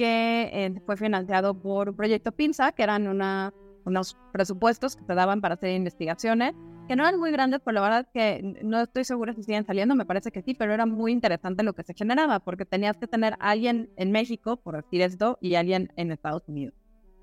que 0.00 0.48
eh, 0.50 0.74
fue 0.86 0.96
financiado 0.96 1.52
por 1.52 1.94
Proyecto 1.94 2.32
PINSA, 2.32 2.72
que 2.72 2.82
eran 2.82 3.06
una, 3.06 3.52
unos 3.84 4.16
presupuestos 4.32 4.96
que 4.96 5.04
te 5.04 5.14
daban 5.14 5.42
para 5.42 5.56
hacer 5.56 5.76
investigaciones, 5.76 6.54
que 6.88 6.96
no 6.96 7.06
eran 7.06 7.20
muy 7.20 7.30
grandes, 7.30 7.60
pero 7.62 7.74
la 7.74 7.80
verdad 7.82 8.08
que 8.14 8.40
no 8.62 8.80
estoy 8.80 9.04
segura 9.04 9.34
si 9.34 9.42
siguen 9.42 9.66
saliendo, 9.66 9.94
me 9.94 10.06
parece 10.06 10.30
que 10.30 10.40
sí, 10.40 10.54
pero 10.54 10.72
era 10.72 10.86
muy 10.86 11.12
interesante 11.12 11.62
lo 11.62 11.74
que 11.74 11.82
se 11.82 11.92
generaba, 11.92 12.40
porque 12.40 12.64
tenías 12.64 12.96
que 12.96 13.08
tener 13.08 13.36
alguien 13.40 13.90
en 13.96 14.10
México, 14.10 14.56
por 14.56 14.82
decir 14.82 15.02
esto, 15.02 15.36
y 15.42 15.56
alguien 15.56 15.92
en 15.96 16.12
Estados 16.12 16.48
Unidos. 16.48 16.74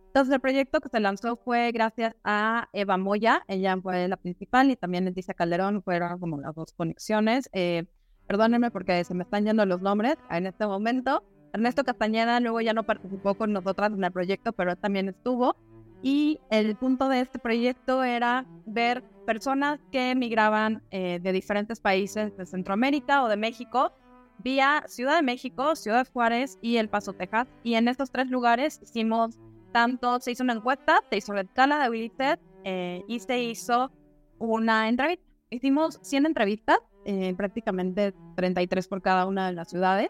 Entonces 0.05 0.35
el 0.35 0.39
proyecto 0.39 0.79
que 0.79 0.89
se 0.89 0.99
lanzó 0.99 1.35
fue 1.35 1.71
gracias 1.71 2.15
a 2.23 2.69
Eva 2.73 2.97
Moya, 2.97 3.43
ella 3.47 3.75
fue 3.81 4.07
la 4.07 4.17
principal 4.17 4.69
y 4.69 4.75
también 4.75 5.05
Leticia 5.05 5.33
Calderón 5.33 5.81
fueron 5.81 6.19
como 6.19 6.39
las 6.39 6.53
dos 6.53 6.73
conexiones. 6.73 7.49
Eh, 7.53 7.85
perdónenme 8.27 8.69
porque 8.69 9.03
se 9.03 9.15
me 9.15 9.23
están 9.23 9.45
yendo 9.45 9.65
los 9.65 9.81
nombres 9.81 10.17
en 10.29 10.45
este 10.45 10.67
momento. 10.67 11.23
Ernesto 11.57 11.83
Castañeda 11.83 12.39
luego 12.39 12.61
ya 12.61 12.73
no 12.73 12.83
participó 12.83 13.33
con 13.35 13.51
nosotras 13.51 13.91
en 13.91 14.03
el 14.03 14.11
proyecto, 14.11 14.53
pero 14.53 14.75
también 14.75 15.09
estuvo. 15.09 15.55
Y 16.03 16.39
el 16.51 16.75
punto 16.75 17.09
de 17.09 17.21
este 17.21 17.39
proyecto 17.39 18.03
era 18.03 18.45
ver 18.67 19.03
personas 19.25 19.79
que 19.91 20.11
emigraban 20.11 20.83
eh, 20.91 21.19
de 21.21 21.31
diferentes 21.31 21.79
países 21.79 22.37
de 22.37 22.45
Centroamérica 22.45 23.23
o 23.23 23.27
de 23.27 23.37
México 23.37 23.91
vía 24.39 24.83
Ciudad 24.87 25.15
de 25.15 25.23
México, 25.23 25.75
Ciudad 25.75 26.07
Juárez 26.13 26.59
y 26.61 26.77
El 26.77 26.89
Paso, 26.89 27.13
Texas. 27.13 27.47
Y 27.63 27.73
en 27.73 27.87
estos 27.87 28.11
tres 28.11 28.29
lugares 28.29 28.79
hicimos 28.83 29.39
tanto 29.71 30.19
se 30.19 30.31
hizo 30.31 30.43
una 30.43 30.53
encuesta, 30.53 31.01
se 31.09 31.17
hizo 31.17 31.33
la 31.33 31.41
escala 31.41 31.79
de 31.79 31.85
habilidad 31.85 32.39
eh, 32.63 33.03
y 33.07 33.19
se 33.19 33.39
hizo 33.41 33.91
una 34.39 34.89
entrevista. 34.89 35.23
Hicimos 35.49 35.99
100 36.03 36.25
entrevistas, 36.25 36.77
eh, 37.07 37.33
prácticamente 37.35 38.13
33 38.35 38.87
por 38.87 39.01
cada 39.01 39.25
una 39.25 39.47
de 39.47 39.53
las 39.53 39.69
ciudades. 39.69 40.09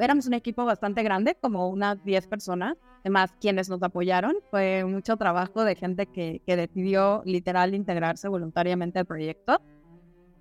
Éramos 0.00 0.26
un 0.26 0.34
equipo 0.34 0.64
bastante 0.64 1.02
grande, 1.02 1.36
como 1.38 1.68
unas 1.68 2.02
10 2.04 2.26
personas. 2.28 2.76
Además, 3.00 3.34
quienes 3.40 3.68
nos 3.68 3.82
apoyaron, 3.82 4.36
fue 4.50 4.84
mucho 4.84 5.16
trabajo 5.18 5.64
de 5.64 5.74
gente 5.74 6.06
que, 6.06 6.40
que 6.46 6.56
decidió 6.56 7.22
literal 7.24 7.74
integrarse 7.74 8.28
voluntariamente 8.28 8.98
al 8.98 9.06
proyecto. 9.06 9.60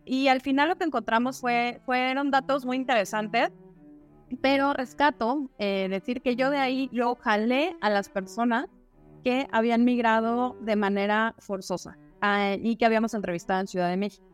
Y 0.06 0.30
al 0.30 0.40
final 0.40 0.70
lo 0.70 0.76
que 0.78 0.86
encontramos 0.86 1.42
fue, 1.42 1.82
fueron 1.86 2.32
datos 2.32 2.66
muy 2.66 2.78
interesantes 2.78 3.52
pero 4.42 4.74
rescato 4.74 5.50
eh, 5.58 5.88
decir 5.90 6.22
que 6.22 6.36
yo 6.36 6.50
de 6.50 6.58
ahí 6.58 6.90
yo 6.92 7.16
jalé 7.16 7.76
a 7.82 7.90
las 7.90 8.10
personas 8.10 8.68
que 9.24 9.48
habían 9.52 9.84
migrado 9.84 10.56
de 10.62 10.76
manera 10.76 11.36
forzosa 11.40 11.98
ah, 12.22 12.56
y 12.62 12.76
que 12.76 12.86
habíamos 12.86 13.14
entrevistado 13.14 13.62
en 13.62 13.68
Ciudad 13.68 13.90
de 13.90 13.98
México. 13.98 14.29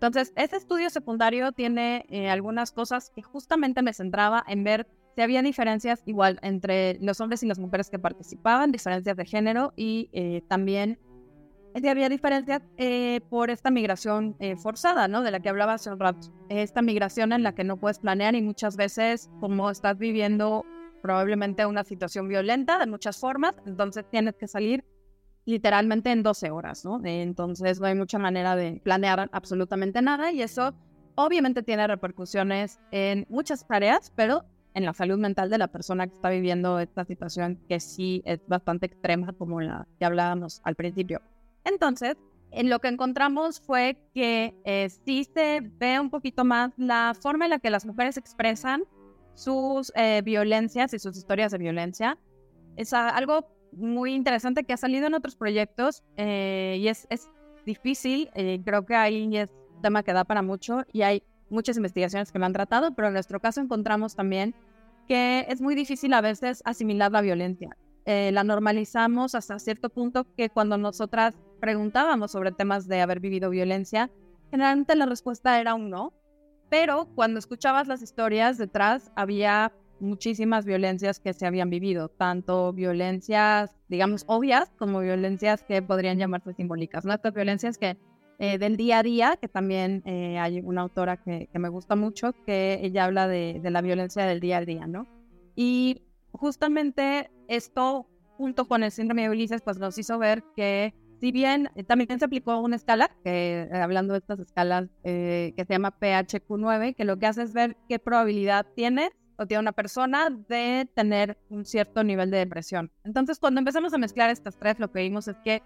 Entonces, 0.00 0.32
ese 0.34 0.56
estudio 0.56 0.88
secundario 0.88 1.52
tiene 1.52 2.06
eh, 2.08 2.30
algunas 2.30 2.72
cosas 2.72 3.10
que 3.14 3.20
justamente 3.20 3.82
me 3.82 3.92
centraba 3.92 4.42
en 4.48 4.64
ver 4.64 4.86
si 5.14 5.20
había 5.20 5.42
diferencias 5.42 6.02
igual 6.06 6.38
entre 6.42 6.98
los 7.02 7.20
hombres 7.20 7.42
y 7.42 7.46
las 7.46 7.58
mujeres 7.58 7.90
que 7.90 7.98
participaban, 7.98 8.72
diferencias 8.72 9.14
de 9.14 9.26
género 9.26 9.74
y 9.76 10.08
eh, 10.12 10.42
también 10.48 10.98
había 11.88 12.08
diferencias 12.08 12.62
eh, 12.78 13.20
por 13.28 13.50
esta 13.50 13.70
migración 13.70 14.36
eh, 14.38 14.56
forzada, 14.56 15.08
¿no? 15.08 15.22
De 15.22 15.30
la 15.30 15.40
que 15.40 15.48
hablaba 15.48 15.74
hace 15.74 15.90
un 15.90 16.00
rato. 16.00 16.32
Esta 16.48 16.82
migración 16.82 17.32
en 17.32 17.42
la 17.42 17.54
que 17.54 17.64
no 17.64 17.76
puedes 17.76 17.98
planear 17.98 18.34
y 18.34 18.42
muchas 18.42 18.76
veces, 18.76 19.30
como 19.40 19.70
estás 19.70 19.98
viviendo 19.98 20.64
probablemente 21.02 21.64
una 21.66 21.84
situación 21.84 22.28
violenta 22.28 22.78
de 22.78 22.86
muchas 22.86 23.18
formas, 23.18 23.56
entonces 23.66 24.04
tienes 24.10 24.34
que 24.36 24.48
salir 24.48 24.84
literalmente 25.44 26.10
en 26.10 26.22
12 26.22 26.50
horas, 26.50 26.84
¿no? 26.84 27.00
Entonces 27.04 27.80
no 27.80 27.86
hay 27.86 27.94
mucha 27.94 28.18
manera 28.18 28.56
de 28.56 28.80
planear 28.82 29.28
absolutamente 29.32 30.02
nada 30.02 30.32
y 30.32 30.42
eso 30.42 30.74
obviamente 31.14 31.62
tiene 31.62 31.86
repercusiones 31.86 32.78
en 32.90 33.26
muchas 33.28 33.66
tareas, 33.66 34.12
pero 34.14 34.44
en 34.74 34.84
la 34.84 34.92
salud 34.92 35.18
mental 35.18 35.50
de 35.50 35.58
la 35.58 35.68
persona 35.68 36.06
que 36.06 36.14
está 36.14 36.30
viviendo 36.30 36.78
esta 36.78 37.04
situación 37.04 37.58
que 37.68 37.80
sí 37.80 38.22
es 38.24 38.40
bastante 38.46 38.86
extrema 38.86 39.32
como 39.32 39.60
la 39.60 39.86
que 39.98 40.04
hablábamos 40.04 40.60
al 40.64 40.76
principio. 40.76 41.20
Entonces, 41.64 42.16
en 42.52 42.70
lo 42.70 42.78
que 42.80 42.88
encontramos 42.88 43.60
fue 43.60 43.98
que 44.14 44.54
eh, 44.64 44.88
sí 45.04 45.24
se 45.24 45.60
ve 45.78 46.00
un 46.00 46.10
poquito 46.10 46.44
más 46.44 46.72
la 46.76 47.14
forma 47.20 47.46
en 47.46 47.50
la 47.50 47.58
que 47.58 47.70
las 47.70 47.86
mujeres 47.86 48.16
expresan 48.16 48.82
sus 49.34 49.92
eh, 49.94 50.22
violencias 50.24 50.92
y 50.94 50.98
sus 50.98 51.16
historias 51.16 51.52
de 51.52 51.58
violencia. 51.58 52.18
Es 52.76 52.92
algo 52.92 53.48
muy 53.72 54.14
interesante 54.14 54.64
que 54.64 54.72
ha 54.72 54.76
salido 54.76 55.06
en 55.06 55.14
otros 55.14 55.36
proyectos 55.36 56.02
eh, 56.16 56.76
y 56.78 56.88
es, 56.88 57.06
es 57.10 57.28
difícil. 57.66 58.30
creo 58.64 58.84
que 58.84 58.94
ahí 58.94 59.36
es 59.36 59.50
un 59.76 59.82
tema 59.82 60.02
que 60.02 60.12
da 60.12 60.24
para 60.24 60.42
mucho 60.42 60.84
y 60.92 61.02
hay 61.02 61.22
muchas 61.50 61.76
investigaciones 61.76 62.32
que 62.32 62.38
lo 62.38 62.46
han 62.46 62.52
tratado, 62.52 62.94
pero 62.94 63.08
en 63.08 63.14
nuestro 63.14 63.40
caso 63.40 63.60
encontramos 63.60 64.14
también 64.14 64.54
que 65.08 65.46
es 65.48 65.60
muy 65.60 65.74
difícil 65.74 66.12
a 66.14 66.20
veces 66.20 66.62
asimilar 66.64 67.10
la 67.10 67.20
violencia. 67.20 67.76
la 68.06 68.44
normalizamos 68.44 69.34
hasta 69.34 69.58
cierto 69.58 69.90
punto 69.90 70.26
que 70.36 70.50
cuando 70.50 70.78
nosotras 70.78 71.34
preguntábamos 71.60 72.32
sobre 72.32 72.52
temas 72.52 72.88
de 72.88 73.00
haber 73.00 73.20
vivido 73.20 73.50
violencia, 73.50 74.10
generalmente 74.50 74.96
la 74.96 75.06
respuesta 75.06 75.60
era 75.60 75.74
un 75.74 75.90
no, 75.90 76.12
pero 76.70 77.08
cuando 77.14 77.38
escuchabas 77.38 77.88
las 77.88 78.02
historias 78.02 78.56
detrás 78.56 79.10
había 79.16 79.72
muchísimas 80.00 80.64
violencias 80.64 81.20
que 81.20 81.32
se 81.32 81.46
habían 81.46 81.70
vivido, 81.70 82.08
tanto 82.08 82.72
violencias, 82.72 83.76
digamos, 83.88 84.24
obvias 84.26 84.70
como 84.78 85.00
violencias 85.00 85.62
que 85.62 85.82
podrían 85.82 86.18
llamarse 86.18 86.54
simbólicas, 86.54 87.04
¿no? 87.04 87.12
Estas 87.12 87.34
violencias 87.34 87.78
que 87.78 87.96
eh, 88.38 88.58
del 88.58 88.76
día 88.76 89.00
a 89.00 89.02
día, 89.02 89.36
que 89.40 89.48
también 89.48 90.02
eh, 90.06 90.38
hay 90.38 90.60
una 90.60 90.82
autora 90.82 91.18
que, 91.18 91.48
que, 91.52 91.58
me 91.58 91.68
gusta 91.68 91.94
mucho, 91.96 92.32
que 92.46 92.80
ella 92.82 93.04
habla 93.04 93.28
de, 93.28 93.60
de 93.62 93.70
la 93.70 93.82
violencia 93.82 94.24
del 94.24 94.40
día 94.40 94.58
a 94.58 94.64
día, 94.64 94.86
¿no? 94.86 95.06
Y 95.54 96.02
justamente 96.32 97.30
esto, 97.48 98.06
junto 98.38 98.66
con 98.66 98.82
el 98.82 98.90
síndrome 98.90 99.22
de 99.22 99.30
Ulises, 99.30 99.60
pues 99.62 99.78
nos 99.78 99.98
hizo 99.98 100.18
ver 100.18 100.42
que 100.56 100.94
si 101.20 101.32
bien 101.32 101.70
eh, 101.74 101.84
también 101.84 102.18
se 102.18 102.24
aplicó 102.24 102.58
una 102.60 102.76
escala, 102.76 103.10
que, 103.22 103.68
eh, 103.70 103.76
hablando 103.76 104.14
de 104.14 104.20
estas 104.20 104.40
escalas, 104.40 104.88
eh, 105.04 105.52
que 105.54 105.64
se 105.66 105.74
llama 105.74 105.94
PHQ9, 106.00 106.94
que 106.96 107.04
lo 107.04 107.18
que 107.18 107.26
hace 107.26 107.42
es 107.42 107.52
ver 107.52 107.76
qué 107.88 107.98
probabilidad 107.98 108.66
tiene 108.74 109.10
o 109.40 109.46
tiene 109.46 109.62
una 109.62 109.72
persona 109.72 110.28
de 110.30 110.86
tener 110.94 111.38
un 111.48 111.64
cierto 111.64 112.04
nivel 112.04 112.30
de 112.30 112.36
depresión. 112.36 112.90
Entonces, 113.04 113.38
cuando 113.38 113.58
empezamos 113.58 113.94
a 113.94 113.98
mezclar 113.98 114.28
estas 114.28 114.58
tres, 114.58 114.78
lo 114.78 114.92
que 114.92 115.00
vimos 115.00 115.28
es 115.28 115.36
que 115.42 115.62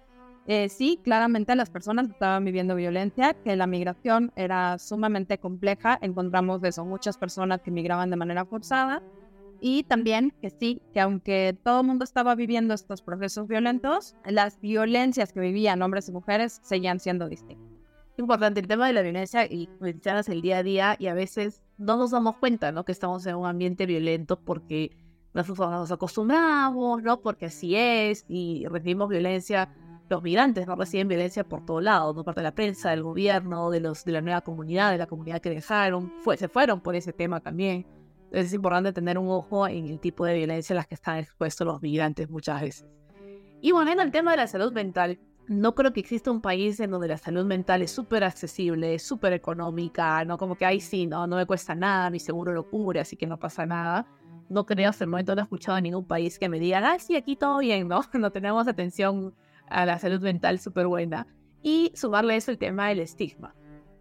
sí, 0.68 1.00
claramente 1.02 1.56
las 1.56 1.70
personas 1.70 2.08
estaban 2.08 2.44
viviendo 2.44 2.76
violencia, 2.76 3.34
que 3.34 3.56
la 3.56 3.66
migración 3.66 4.32
era 4.36 4.78
sumamente 4.78 5.38
compleja, 5.38 5.98
encontramos 6.02 6.62
eso, 6.62 6.84
muchas 6.84 7.18
personas 7.18 7.62
que 7.62 7.72
migraban 7.72 8.10
de 8.10 8.16
manera 8.16 8.44
forzada, 8.44 9.02
y 9.60 9.82
también 9.82 10.32
que 10.40 10.50
sí, 10.50 10.80
que 10.92 11.00
aunque 11.00 11.56
todo 11.64 11.80
el 11.80 11.86
mundo 11.86 12.04
estaba 12.04 12.36
viviendo 12.36 12.74
estos 12.74 13.02
procesos 13.02 13.48
violentos, 13.48 14.14
las 14.24 14.60
violencias 14.60 15.32
que 15.32 15.40
vivían 15.40 15.82
hombres 15.82 16.08
y 16.08 16.12
mujeres 16.12 16.60
seguían 16.62 17.00
siendo 17.00 17.28
distintas. 17.28 17.66
Importante 18.18 18.60
el 18.60 18.68
tema 18.68 18.86
de 18.86 18.92
la 18.92 19.02
violencia 19.02 19.46
y 19.46 19.68
mencionas 19.80 20.28
el 20.28 20.42
día 20.42 20.58
a 20.58 20.62
día 20.62 20.96
y 21.00 21.08
a 21.08 21.14
veces 21.14 21.63
no 21.78 21.96
nos 21.96 22.10
damos 22.10 22.36
cuenta, 22.36 22.72
¿no? 22.72 22.84
Que 22.84 22.92
estamos 22.92 23.26
en 23.26 23.36
un 23.36 23.46
ambiente 23.46 23.86
violento 23.86 24.38
porque 24.40 24.96
nos 25.32 25.90
acostumbramos, 25.90 27.02
¿no? 27.02 27.20
Porque 27.20 27.46
así 27.46 27.74
es 27.76 28.24
y 28.28 28.66
recibimos 28.68 29.08
violencia. 29.08 29.74
Los 30.08 30.22
migrantes 30.22 30.66
no 30.66 30.76
reciben 30.76 31.08
violencia 31.08 31.44
por 31.44 31.64
todos 31.64 31.82
lados, 31.82 32.14
¿no? 32.14 32.24
Parte 32.24 32.40
de 32.40 32.44
la 32.44 32.54
prensa, 32.54 32.90
del 32.90 33.02
gobierno, 33.02 33.70
de 33.70 33.80
los 33.80 34.04
de 34.04 34.12
la 34.12 34.20
nueva 34.20 34.42
comunidad, 34.42 34.92
de 34.92 34.98
la 34.98 35.06
comunidad 35.06 35.40
que 35.40 35.50
dejaron, 35.50 36.12
fue, 36.22 36.36
se 36.36 36.48
fueron 36.48 36.80
por 36.80 36.94
ese 36.94 37.12
tema 37.12 37.40
también 37.40 37.86
es 38.34 38.52
importante 38.52 38.92
tener 38.92 39.18
un 39.18 39.28
ojo 39.28 39.66
en 39.68 39.86
el 39.86 40.00
tipo 40.00 40.24
de 40.24 40.34
violencia 40.34 40.74
a 40.74 40.78
las 40.78 40.86
que 40.86 40.94
están 40.94 41.18
expuestos 41.18 41.66
los 41.66 41.80
migrantes 41.80 42.28
muchas 42.28 42.60
veces. 42.60 42.86
Y 43.60 43.72
bueno, 43.72 43.92
en 43.92 44.00
el 44.00 44.10
tema 44.10 44.32
de 44.32 44.38
la 44.38 44.46
salud 44.46 44.72
mental, 44.72 45.18
no 45.46 45.74
creo 45.74 45.92
que 45.92 46.00
exista 46.00 46.30
un 46.30 46.40
país 46.40 46.80
en 46.80 46.90
donde 46.90 47.08
la 47.08 47.18
salud 47.18 47.44
mental 47.44 47.82
es 47.82 47.90
súper 47.90 48.24
accesible, 48.24 48.98
súper 48.98 49.32
económica, 49.32 50.24
no 50.24 50.38
como 50.38 50.56
que 50.56 50.64
ahí 50.64 50.80
sí, 50.80 51.06
no, 51.06 51.26
no 51.26 51.36
me 51.36 51.46
cuesta 51.46 51.74
nada, 51.74 52.10
mi 52.10 52.18
seguro 52.18 52.52
lo 52.52 52.68
cubre, 52.68 53.00
así 53.00 53.16
que 53.16 53.26
no 53.26 53.38
pasa 53.38 53.66
nada. 53.66 54.06
No 54.48 54.66
creo, 54.66 54.90
hasta 54.90 55.04
el 55.04 55.10
momento 55.10 55.34
no 55.34 55.42
he 55.42 55.44
escuchado 55.44 55.78
en 55.78 55.84
ningún 55.84 56.06
país 56.06 56.38
que 56.38 56.48
me 56.48 56.58
digan, 56.58 56.84
ah, 56.84 56.98
sí, 56.98 57.16
aquí 57.16 57.36
todo 57.36 57.58
bien, 57.58 57.88
¿no? 57.88 58.02
No 58.14 58.30
tenemos 58.30 58.68
atención 58.68 59.34
a 59.68 59.86
la 59.86 59.98
salud 59.98 60.20
mental 60.20 60.58
súper 60.58 60.86
buena. 60.86 61.26
Y 61.62 61.92
sumarle 61.94 62.36
eso 62.36 62.50
el 62.50 62.58
tema 62.58 62.88
del 62.88 63.00
estigma. 63.00 63.54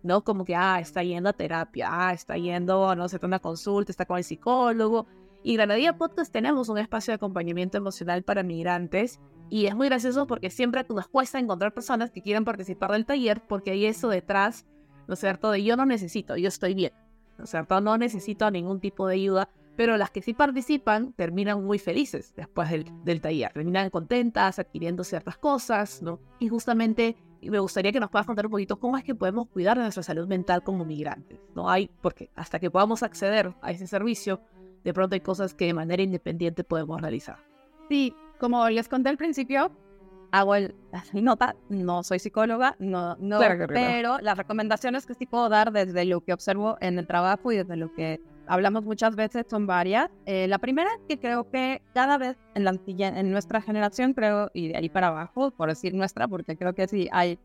¿no? 0.03 0.23
Como 0.23 0.43
que, 0.43 0.55
ah, 0.55 0.79
está 0.81 1.01
yendo 1.01 1.29
a 1.29 1.33
terapia, 1.33 1.87
ah, 1.89 2.13
está 2.13 2.37
yendo, 2.37 2.93
no 2.95 3.07
sé, 3.07 3.19
a 3.21 3.25
una 3.25 3.39
consulta, 3.39 3.91
está 3.91 4.05
con 4.05 4.17
el 4.17 4.25
psicólogo. 4.25 5.07
Y 5.43 5.55
Granadilla 5.55 5.97
Podcast 5.97 6.31
tenemos 6.31 6.69
un 6.69 6.77
espacio 6.77 7.11
de 7.11 7.15
acompañamiento 7.15 7.77
emocional 7.77 8.23
para 8.23 8.43
migrantes 8.43 9.19
y 9.49 9.65
es 9.67 9.75
muy 9.75 9.87
gracioso 9.87 10.27
porque 10.27 10.49
siempre 10.49 10.85
nos 10.89 11.07
cuesta 11.07 11.39
encontrar 11.39 11.73
personas 11.73 12.11
que 12.11 12.21
quieran 12.21 12.45
participar 12.45 12.91
del 12.91 13.05
taller 13.05 13.41
porque 13.47 13.71
hay 13.71 13.85
eso 13.85 14.09
detrás, 14.09 14.65
¿no 15.07 15.13
es 15.13 15.19
cierto? 15.19 15.51
De 15.51 15.63
yo 15.63 15.75
no 15.75 15.85
necesito, 15.85 16.35
yo 16.37 16.47
estoy 16.47 16.73
bien, 16.73 16.93
¿no 17.37 17.43
es 17.43 17.49
cierto? 17.49 17.79
No 17.81 17.97
necesito 17.97 18.49
ningún 18.49 18.79
tipo 18.79 19.07
de 19.07 19.15
ayuda, 19.15 19.49
pero 19.75 19.97
las 19.97 20.11
que 20.11 20.21
sí 20.21 20.33
participan 20.33 21.13
terminan 21.13 21.63
muy 21.63 21.79
felices 21.79 22.33
después 22.35 22.69
del, 22.69 22.85
del 23.03 23.21
taller, 23.21 23.51
terminan 23.53 23.89
contentas, 23.89 24.59
adquiriendo 24.59 25.03
ciertas 25.03 25.37
cosas, 25.37 26.01
¿no? 26.01 26.19
Y 26.39 26.47
justamente 26.49 27.15
me 27.49 27.59
gustaría 27.59 27.91
que 27.91 27.99
nos 27.99 28.09
puedas 28.09 28.25
contar 28.25 28.45
un 28.45 28.51
poquito 28.51 28.79
cómo 28.79 28.97
es 28.97 29.03
que 29.03 29.15
podemos 29.15 29.47
cuidar 29.47 29.77
de 29.77 29.83
nuestra 29.83 30.03
salud 30.03 30.27
mental 30.27 30.63
como 30.63 30.85
migrantes. 30.85 31.39
No 31.55 31.69
hay, 31.69 31.89
porque 32.01 32.29
hasta 32.35 32.59
que 32.59 32.71
podamos 32.71 33.03
acceder 33.03 33.53
a 33.61 33.71
ese 33.71 33.87
servicio, 33.87 34.41
de 34.83 34.93
pronto 34.93 35.15
hay 35.15 35.21
cosas 35.21 35.53
que 35.53 35.65
de 35.65 35.73
manera 35.73 36.01
independiente 36.03 36.63
podemos 36.63 37.01
realizar. 37.01 37.37
Sí, 37.89 38.15
como 38.39 38.69
les 38.69 38.87
conté 38.87 39.09
al 39.09 39.17
principio, 39.17 39.71
hago 40.31 40.55
el, 40.55 40.75
mi 41.13 41.21
nota, 41.21 41.55
no 41.69 42.03
soy 42.03 42.19
psicóloga, 42.19 42.75
no, 42.79 43.15
no, 43.17 43.39
pero 43.67 44.17
las 44.19 44.37
recomendaciones 44.37 45.05
que 45.05 45.13
sí 45.13 45.25
puedo 45.25 45.47
dar 45.47 45.71
desde 45.71 46.05
lo 46.05 46.21
que 46.21 46.33
observo 46.33 46.77
en 46.81 46.97
el 46.97 47.05
trabajo 47.05 47.51
y 47.51 47.57
desde 47.57 47.75
lo 47.75 47.93
que 47.93 48.19
hablamos 48.47 48.83
muchas 48.83 49.15
veces 49.15 49.45
son 49.47 49.67
varias. 49.67 50.09
Eh, 50.25 50.47
la 50.47 50.57
primera 50.57 50.89
que 51.07 51.19
creo 51.19 51.49
que 51.51 51.81
cada 51.93 52.17
vez 52.17 52.37
en, 52.55 52.63
la, 52.63 52.75
en 52.85 53.31
nuestra 53.31 53.61
generación, 53.61 54.13
creo, 54.13 54.49
y 54.53 54.69
de 54.69 54.77
ahí 54.77 54.89
para 54.89 55.07
abajo, 55.07 55.51
por 55.51 55.69
decir 55.69 55.93
nuestra, 55.93 56.27
porque 56.27 56.57
creo 56.57 56.73
que 56.73 56.87
sí 56.87 57.07
hay, 57.11 57.39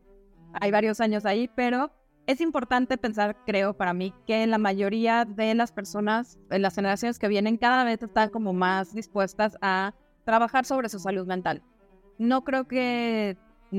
hay 0.53 0.71
varios 0.71 0.99
años 0.99 1.25
ahí, 1.25 1.47
pero 1.55 1.91
es 2.25 2.41
importante 2.41 2.97
pensar, 2.97 3.37
creo, 3.45 3.75
para 3.75 3.93
mí, 3.93 4.13
que 4.27 4.45
la 4.45 4.57
mayoría 4.57 5.25
de 5.25 5.55
las 5.55 5.71
personas, 5.71 6.37
en 6.51 6.61
las 6.61 6.75
generaciones 6.75 7.17
que 7.17 7.27
vienen, 7.27 7.57
cada 7.57 7.83
vez 7.83 8.01
están 8.03 8.29
como 8.29 8.53
más 8.53 8.93
dispuestas 8.93 9.57
a 9.61 9.93
trabajar 10.29 10.63
sobre 10.63 10.89
su 10.89 10.99
salud 10.99 11.25
mental. 11.25 11.63
No 12.19 12.43
creo 12.43 12.67
que 12.67 13.35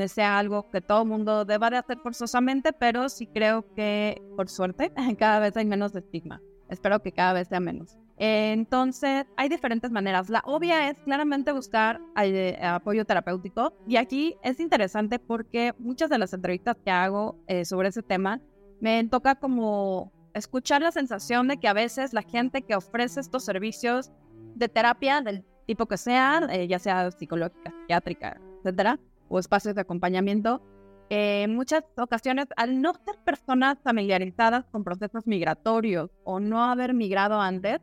sea 0.08 0.36
algo 0.36 0.68
que 0.70 0.80
todo 0.80 1.02
el 1.02 1.08
mundo 1.08 1.44
deba 1.44 1.70
de 1.70 1.76
hacer 1.76 1.98
forzosamente, 1.98 2.72
pero 2.72 3.08
sí 3.08 3.28
creo 3.28 3.64
que, 3.76 4.20
por 4.36 4.48
suerte, 4.48 4.92
cada 5.18 5.38
vez 5.38 5.56
hay 5.56 5.64
menos 5.64 5.94
estigma. 5.94 6.40
Espero 6.68 7.00
que 7.00 7.12
cada 7.12 7.34
vez 7.34 7.46
sea 7.48 7.60
menos. 7.60 7.96
Entonces, 8.16 9.26
hay 9.36 9.48
diferentes 9.48 9.92
maneras. 9.92 10.28
La 10.28 10.42
obvia 10.44 10.90
es 10.90 10.98
claramente 11.04 11.52
buscar 11.52 12.00
eh, 12.20 12.58
apoyo 12.62 13.04
terapéutico. 13.04 13.72
Y 13.86 13.96
aquí 13.96 14.36
es 14.42 14.58
interesante 14.58 15.20
porque 15.20 15.72
muchas 15.78 16.10
de 16.10 16.18
las 16.18 16.32
entrevistas 16.32 16.76
que 16.84 16.90
hago 16.90 17.38
eh, 17.46 17.64
sobre 17.64 17.88
ese 17.88 18.02
tema 18.02 18.40
me 18.80 19.02
toca 19.04 19.36
como 19.36 20.12
escuchar 20.34 20.82
la 20.82 20.90
sensación 20.90 21.48
de 21.48 21.58
que 21.58 21.68
a 21.68 21.72
veces 21.72 22.12
la 22.12 22.22
gente 22.22 22.62
que 22.62 22.74
ofrece 22.74 23.20
estos 23.20 23.44
servicios 23.44 24.10
de 24.54 24.68
terapia 24.68 25.20
del 25.22 25.44
tipo 25.70 25.86
que 25.86 25.96
sea, 25.96 26.48
eh, 26.50 26.66
ya 26.66 26.80
sea 26.80 27.12
psicológica, 27.12 27.70
psiquiátrica, 27.70 28.40
etcétera, 28.58 28.98
o 29.28 29.38
espacios 29.38 29.76
de 29.76 29.82
acompañamiento, 29.82 30.60
en 31.10 31.54
muchas 31.54 31.84
ocasiones, 31.96 32.46
al 32.56 32.82
no 32.82 32.92
ser 32.92 33.16
personas 33.24 33.78
familiarizadas 33.84 34.64
con 34.72 34.82
procesos 34.82 35.28
migratorios 35.28 36.10
o 36.24 36.40
no 36.40 36.64
haber 36.64 36.92
migrado 36.92 37.40
antes, 37.40 37.78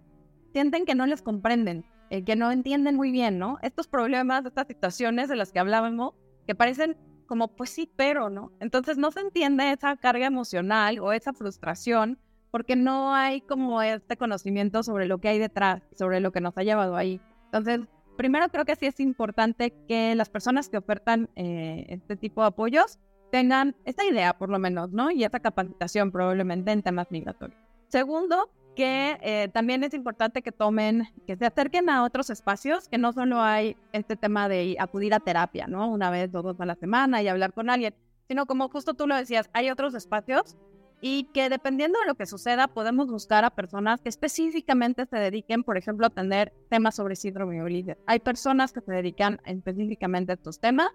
sienten 0.52 0.86
que 0.86 0.96
no 0.96 1.06
les 1.06 1.22
comprenden, 1.22 1.86
eh, 2.10 2.26
que 2.26 2.36
no 2.36 2.52
entienden 2.52 2.98
muy 2.98 3.12
bien, 3.12 3.40
¿no? 3.40 3.58
Estos 3.62 3.88
problemas, 3.88 4.46
estas 4.46 4.68
situaciones 4.68 5.30
de 5.30 5.38
las 5.38 5.54
que 5.54 5.60
hablábamos, 5.60 6.14
que 6.46 6.56
parecen 6.56 6.98
como, 7.26 7.56
pues 7.56 7.70
sí, 7.70 7.90
pero, 7.96 8.30
¿no? 8.30 8.52
Entonces 8.60 8.98
no 8.98 9.12
se 9.12 9.22
entiende 9.22 9.72
esa 9.72 9.96
carga 9.96 10.26
emocional 10.26 11.00
o 11.00 11.14
esa 11.14 11.32
frustración 11.32 12.20
porque 12.52 12.76
no 12.76 13.14
hay 13.14 13.40
como 13.40 13.82
este 13.82 14.18
conocimiento 14.18 14.84
sobre 14.84 15.06
lo 15.06 15.20
que 15.20 15.30
hay 15.30 15.40
detrás, 15.40 15.84
sobre 15.98 16.20
lo 16.20 16.34
que 16.34 16.42
nos 16.42 16.58
ha 16.58 16.64
llevado 16.64 16.98
ahí. 16.98 17.22
Entonces, 17.48 17.82
primero 18.18 18.50
creo 18.50 18.66
que 18.66 18.76
sí 18.76 18.86
es 18.86 19.00
importante 19.00 19.74
que 19.88 20.16
las 20.16 20.30
personas 20.30 20.70
que 20.70 20.78
ofertan 20.78 21.30
eh, 21.36 21.86
este 21.90 22.16
tipo 22.16 22.42
de 22.42 22.48
apoyos 22.48 23.00
tengan 23.32 23.76
esta 23.86 24.06
idea, 24.06 24.38
por 24.38 24.50
lo 24.50 24.60
menos, 24.60 24.92
¿no? 24.92 25.12
Y 25.12 25.24
esta 25.24 25.40
capacitación 25.40 26.12
probablemente 26.12 26.72
en 26.72 26.82
temas 26.82 27.12
migratorios. 27.12 27.60
Segundo, 27.90 28.50
que 28.76 29.18
eh, 29.22 29.50
también 29.54 29.84
es 29.84 29.94
importante 29.94 30.42
que 30.42 30.52
tomen, 30.52 31.08
que 31.26 31.36
se 31.36 31.46
acerquen 31.46 31.90
a 31.90 32.04
otros 32.04 32.30
espacios, 32.30 32.88
que 32.88 32.98
no 32.98 33.12
solo 33.12 33.42
hay 33.42 33.76
este 33.92 34.16
tema 34.16 34.48
de 34.48 34.76
acudir 34.80 35.14
a 35.14 35.20
terapia, 35.20 35.66
¿no? 35.68 35.90
Una 35.90 36.12
vez 36.12 36.34
o 36.36 36.42
dos 36.42 36.60
a 36.60 36.66
la 36.66 36.76
semana 36.76 37.22
y 37.22 37.28
hablar 37.28 37.54
con 37.54 37.70
alguien, 37.70 37.96
sino 38.28 38.46
como 38.46 38.70
justo 38.70 38.94
tú 38.94 39.08
lo 39.08 39.16
decías, 39.16 39.50
hay 39.54 39.70
otros 39.70 39.96
espacios 39.96 40.58
y 41.02 41.26
que 41.26 41.50
dependiendo 41.50 42.00
de 42.00 42.08
lo 42.08 42.16
que 42.16 42.26
suceda, 42.26 42.68
podemos 42.68 43.08
buscar 43.08 43.46
a 43.46 43.52
personas 43.52 44.02
que 44.02 44.10
específicamente 44.10 45.06
se 45.06 45.18
dediquen, 45.18 45.64
por 45.64 45.78
ejemplo, 45.78 46.08
a 46.08 46.10
tener 46.10 46.54
temas 46.70 46.96
sobre 46.96 47.16
síndrome 47.16 47.56
de 47.56 47.64
Ulises. 47.64 47.98
Hay 48.08 48.20
personas 48.20 48.74
que 48.74 48.82
se 48.82 48.92
dedican 48.92 49.40
específicamente 49.46 50.32
a 50.32 50.36
estos 50.36 50.60
temas. 50.60 50.90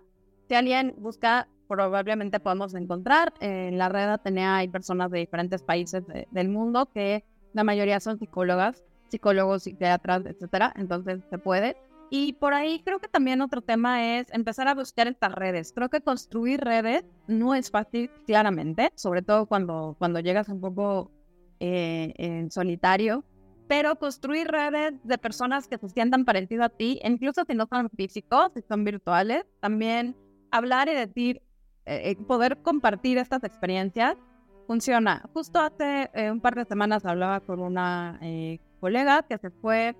Si 0.49 0.55
alguien 0.55 0.95
busca, 0.99 1.49
probablemente 1.69 2.41
podemos 2.41 2.75
encontrar. 2.75 3.33
En 3.41 3.79
la 3.79 3.89
red 3.89 4.09
Atenea 4.09 4.57
hay 4.57 4.69
personas 4.69 5.11
de 5.11 5.21
diferentes 5.21 5.63
países 5.63 6.03
del 6.31 6.49
mundo 6.49 6.87
que 6.87 7.25
la 7.53 7.65
mayoría 7.65 8.01
son 8.01 8.19
psicólogas, 8.19 8.83
psicólogos, 9.09 9.63
psiquiatras, 9.63 10.25
etcétera, 10.27 10.73
entonces 10.77 11.21
se 11.31 11.39
puede. 11.39 11.77
Y 12.15 12.35
por 12.35 12.53
ahí 12.53 12.83
creo 12.85 12.99
que 12.99 13.09
también 13.09 13.41
otro 13.41 13.63
tema 13.63 14.19
es 14.19 14.31
empezar 14.35 14.69
a 14.69 14.75
buscar 14.75 15.09
estas 15.09 15.33
redes. 15.33 15.73
Creo 15.75 15.89
que 15.89 16.03
construir 16.03 16.61
redes 16.61 17.07
no 17.27 17.55
es 17.55 17.71
fácil, 17.71 18.11
claramente, 18.27 18.93
sobre 18.97 19.23
todo 19.23 19.47
cuando, 19.47 19.97
cuando 19.99 20.21
llegas 20.21 20.51
un 20.51 20.61
poco 20.61 21.11
eh, 21.59 22.13
en 22.19 22.51
solitario, 22.51 23.25
pero 23.67 23.97
construir 23.97 24.47
redes 24.49 24.93
de 25.05 25.17
personas 25.17 25.67
que 25.67 25.79
se 25.79 25.89
sientan 25.89 26.27
parecidas 26.27 26.67
a 26.67 26.69
ti, 26.69 27.01
incluso 27.03 27.45
si 27.47 27.55
no 27.55 27.67
son 27.67 27.89
físicos, 27.89 28.51
si 28.55 28.61
son 28.69 28.85
virtuales, 28.85 29.47
también 29.61 30.15
hablar 30.51 30.91
y 30.91 30.95
decir, 30.95 31.41
eh, 31.87 32.11
eh, 32.11 32.17
poder 32.27 32.59
compartir 32.59 33.17
estas 33.17 33.43
experiencias 33.43 34.19
funciona. 34.67 35.23
Justo 35.33 35.61
hace 35.61 36.11
eh, 36.15 36.31
un 36.31 36.41
par 36.41 36.57
de 36.57 36.65
semanas 36.65 37.05
hablaba 37.05 37.41
con 37.41 37.61
una 37.61 38.19
eh, 38.21 38.59
colega 38.81 39.23
que 39.23 39.39
se 39.39 39.51
fue, 39.51 39.97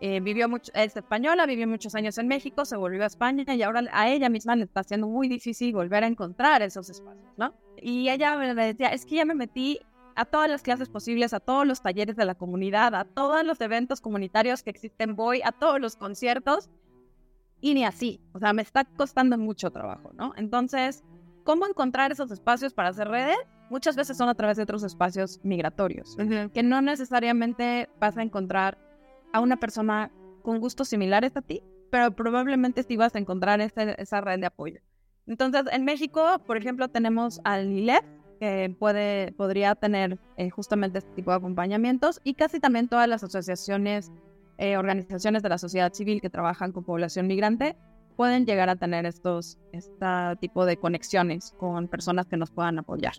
eh, 0.00 0.20
vivió 0.20 0.48
mucho, 0.48 0.70
es 0.74 0.96
española, 0.96 1.46
vivió 1.46 1.66
muchos 1.66 1.94
años 1.94 2.18
en 2.18 2.28
México, 2.28 2.64
se 2.64 2.76
volvió 2.76 3.02
a 3.02 3.06
España 3.06 3.44
y 3.54 3.62
ahora 3.62 3.82
a 3.92 4.10
ella 4.10 4.28
misma 4.28 4.54
le 4.54 4.64
está 4.64 4.80
haciendo 4.80 5.06
muy 5.06 5.28
difícil 5.28 5.72
volver 5.72 6.04
a 6.04 6.06
encontrar 6.06 6.62
esos 6.62 6.90
espacios, 6.90 7.32
¿no? 7.36 7.54
Y 7.80 8.08
ella 8.10 8.36
me 8.36 8.54
decía, 8.54 8.88
es 8.88 9.06
que 9.06 9.16
ya 9.16 9.24
me 9.24 9.34
metí 9.34 9.80
a 10.14 10.24
todas 10.24 10.50
las 10.50 10.62
clases 10.62 10.88
posibles, 10.88 11.32
a 11.32 11.40
todos 11.40 11.66
los 11.66 11.82
talleres 11.82 12.16
de 12.16 12.24
la 12.24 12.34
comunidad, 12.34 12.94
a 12.94 13.04
todos 13.04 13.44
los 13.44 13.60
eventos 13.60 14.00
comunitarios 14.00 14.62
que 14.62 14.70
existen, 14.70 15.16
voy 15.16 15.40
a 15.44 15.52
todos 15.52 15.80
los 15.80 15.96
conciertos 15.96 16.70
y 17.60 17.74
ni 17.74 17.84
así, 17.84 18.20
o 18.32 18.38
sea, 18.38 18.52
me 18.52 18.62
está 18.62 18.84
costando 18.84 19.38
mucho 19.38 19.70
trabajo, 19.70 20.12
¿no? 20.14 20.32
Entonces, 20.36 21.04
¿cómo 21.44 21.66
encontrar 21.66 22.12
esos 22.12 22.30
espacios 22.30 22.74
para 22.74 22.90
hacer 22.90 23.08
redes? 23.08 23.36
muchas 23.70 23.96
veces 23.96 24.16
son 24.16 24.28
a 24.28 24.34
través 24.34 24.56
de 24.56 24.62
otros 24.62 24.82
espacios 24.82 25.40
migratorios, 25.42 26.16
que 26.52 26.62
no 26.62 26.80
necesariamente 26.82 27.88
vas 27.98 28.16
a 28.16 28.22
encontrar 28.22 28.78
a 29.36 29.40
una 29.40 29.56
persona 29.56 30.10
con 30.42 30.60
gustos 30.60 30.88
similares 30.88 31.36
a 31.36 31.42
ti, 31.42 31.62
pero 31.90 32.10
probablemente 32.12 32.82
sí 32.82 32.96
vas 32.96 33.14
a 33.14 33.18
encontrar 33.18 33.60
esa 33.60 34.20
red 34.22 34.40
de 34.40 34.46
apoyo. 34.46 34.80
Entonces, 35.26 35.64
en 35.72 35.84
México, 35.84 36.40
por 36.46 36.56
ejemplo, 36.56 36.88
tenemos 36.88 37.40
al 37.44 37.70
ILEF, 37.70 38.04
que 38.40 38.74
puede, 38.78 39.32
podría 39.32 39.74
tener 39.74 40.18
eh, 40.36 40.50
justamente 40.50 40.98
este 40.98 41.10
tipo 41.12 41.30
de 41.32 41.38
acompañamientos, 41.38 42.20
y 42.24 42.34
casi 42.34 42.60
también 42.60 42.88
todas 42.88 43.08
las 43.08 43.24
asociaciones, 43.24 44.10
eh, 44.58 44.78
organizaciones 44.78 45.42
de 45.42 45.48
la 45.50 45.58
sociedad 45.58 45.92
civil 45.92 46.20
que 46.22 46.30
trabajan 46.30 46.72
con 46.72 46.84
población 46.84 47.26
migrante, 47.26 47.76
pueden 48.16 48.46
llegar 48.46 48.70
a 48.70 48.76
tener 48.76 49.04
estos, 49.04 49.58
este 49.72 50.06
tipo 50.40 50.64
de 50.64 50.78
conexiones 50.78 51.54
con 51.58 51.88
personas 51.88 52.26
que 52.26 52.38
nos 52.38 52.50
puedan 52.50 52.78
apoyar. 52.78 53.14